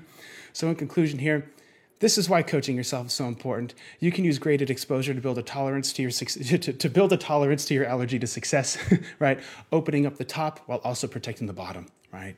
so, 0.54 0.70
in 0.70 0.76
conclusion, 0.76 1.20
here, 1.20 1.52
this 2.00 2.18
is 2.18 2.30
why 2.30 2.44
coaching 2.44 2.76
yourself 2.76 3.08
is 3.08 3.14
so 3.14 3.26
important. 3.26 3.74
You 4.00 4.12
can 4.12 4.24
use 4.24 4.38
graded 4.38 4.70
exposure 4.70 5.14
to 5.14 5.22
build 5.22 5.38
a 5.38 5.44
tolerance 5.44 5.92
to 5.94 6.02
your 6.04 6.12
to, 6.12 6.74
to 6.74 6.90
build 6.90 7.14
a 7.14 7.18
tolerance 7.18 7.66
to 7.66 7.74
your 7.74 7.86
allergy 7.86 8.20
to 8.20 8.28
success, 8.28 8.78
right? 9.20 9.40
Opening 9.72 10.06
up 10.06 10.18
the 10.18 10.26
top 10.26 10.60
while 10.68 10.80
also 10.84 11.08
protecting 11.08 11.48
the 11.48 11.54
bottom, 11.54 11.88
right? 12.12 12.36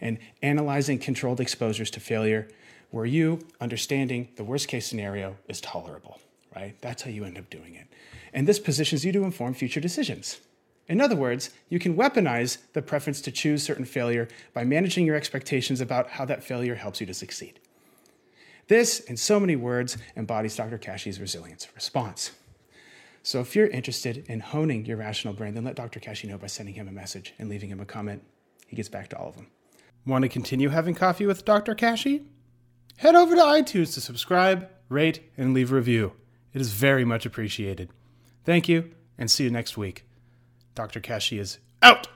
And 0.00 0.18
analyzing 0.42 0.98
controlled 0.98 1.40
exposures 1.40 1.90
to 1.90 2.00
failure, 2.00 2.48
where 2.90 3.06
you 3.06 3.40
understanding 3.60 4.28
the 4.36 4.44
worst 4.44 4.68
case 4.68 4.86
scenario 4.86 5.36
is 5.46 5.60
tolerable, 5.60 6.18
right? 6.54 6.76
That's 6.80 7.02
how 7.02 7.10
you 7.10 7.24
end 7.24 7.38
up 7.38 7.50
doing 7.50 7.74
it 7.74 7.86
and 8.32 8.48
this 8.48 8.58
positions 8.58 9.04
you 9.04 9.12
to 9.12 9.24
inform 9.24 9.54
future 9.54 9.80
decisions. 9.80 10.40
In 10.88 11.00
other 11.00 11.16
words, 11.16 11.50
you 11.68 11.78
can 11.78 11.96
weaponize 11.96 12.58
the 12.72 12.82
preference 12.82 13.20
to 13.22 13.30
choose 13.30 13.62
certain 13.62 13.84
failure 13.84 14.28
by 14.52 14.64
managing 14.64 15.06
your 15.06 15.16
expectations 15.16 15.80
about 15.80 16.10
how 16.10 16.24
that 16.24 16.42
failure 16.42 16.74
helps 16.74 17.00
you 17.00 17.06
to 17.06 17.14
succeed. 17.14 17.60
This, 18.68 19.00
in 19.00 19.16
so 19.16 19.38
many 19.38 19.56
words, 19.56 19.96
embodies 20.16 20.56
Dr. 20.56 20.78
Kashey's 20.78 21.20
resilience 21.20 21.68
response. 21.74 22.32
So 23.22 23.40
if 23.40 23.54
you're 23.54 23.68
interested 23.68 24.24
in 24.28 24.40
honing 24.40 24.84
your 24.84 24.96
rational 24.96 25.34
brain, 25.34 25.54
then 25.54 25.64
let 25.64 25.76
Dr. 25.76 26.00
Kashey 26.00 26.28
know 26.28 26.38
by 26.38 26.48
sending 26.48 26.74
him 26.74 26.88
a 26.88 26.92
message 26.92 27.34
and 27.38 27.48
leaving 27.48 27.70
him 27.70 27.80
a 27.80 27.84
comment. 27.84 28.22
He 28.66 28.74
gets 28.74 28.88
back 28.88 29.08
to 29.10 29.18
all 29.18 29.28
of 29.28 29.36
them. 29.36 29.48
Want 30.04 30.22
to 30.22 30.28
continue 30.28 30.70
having 30.70 30.94
coffee 30.94 31.26
with 31.26 31.44
Dr. 31.44 31.74
Kashey? 31.74 32.24
Head 32.96 33.14
over 33.14 33.36
to 33.36 33.40
iTunes 33.40 33.94
to 33.94 34.00
subscribe, 34.00 34.68
rate, 34.88 35.30
and 35.36 35.54
leave 35.54 35.70
a 35.70 35.76
review. 35.76 36.12
It 36.52 36.60
is 36.60 36.72
very 36.72 37.04
much 37.04 37.24
appreciated. 37.26 37.90
Thank 38.44 38.68
you, 38.68 38.90
and 39.18 39.30
see 39.30 39.44
you 39.44 39.50
next 39.50 39.76
week. 39.76 40.04
Dr. 40.74 41.00
Kashey 41.00 41.38
is 41.38 41.58
out! 41.82 42.08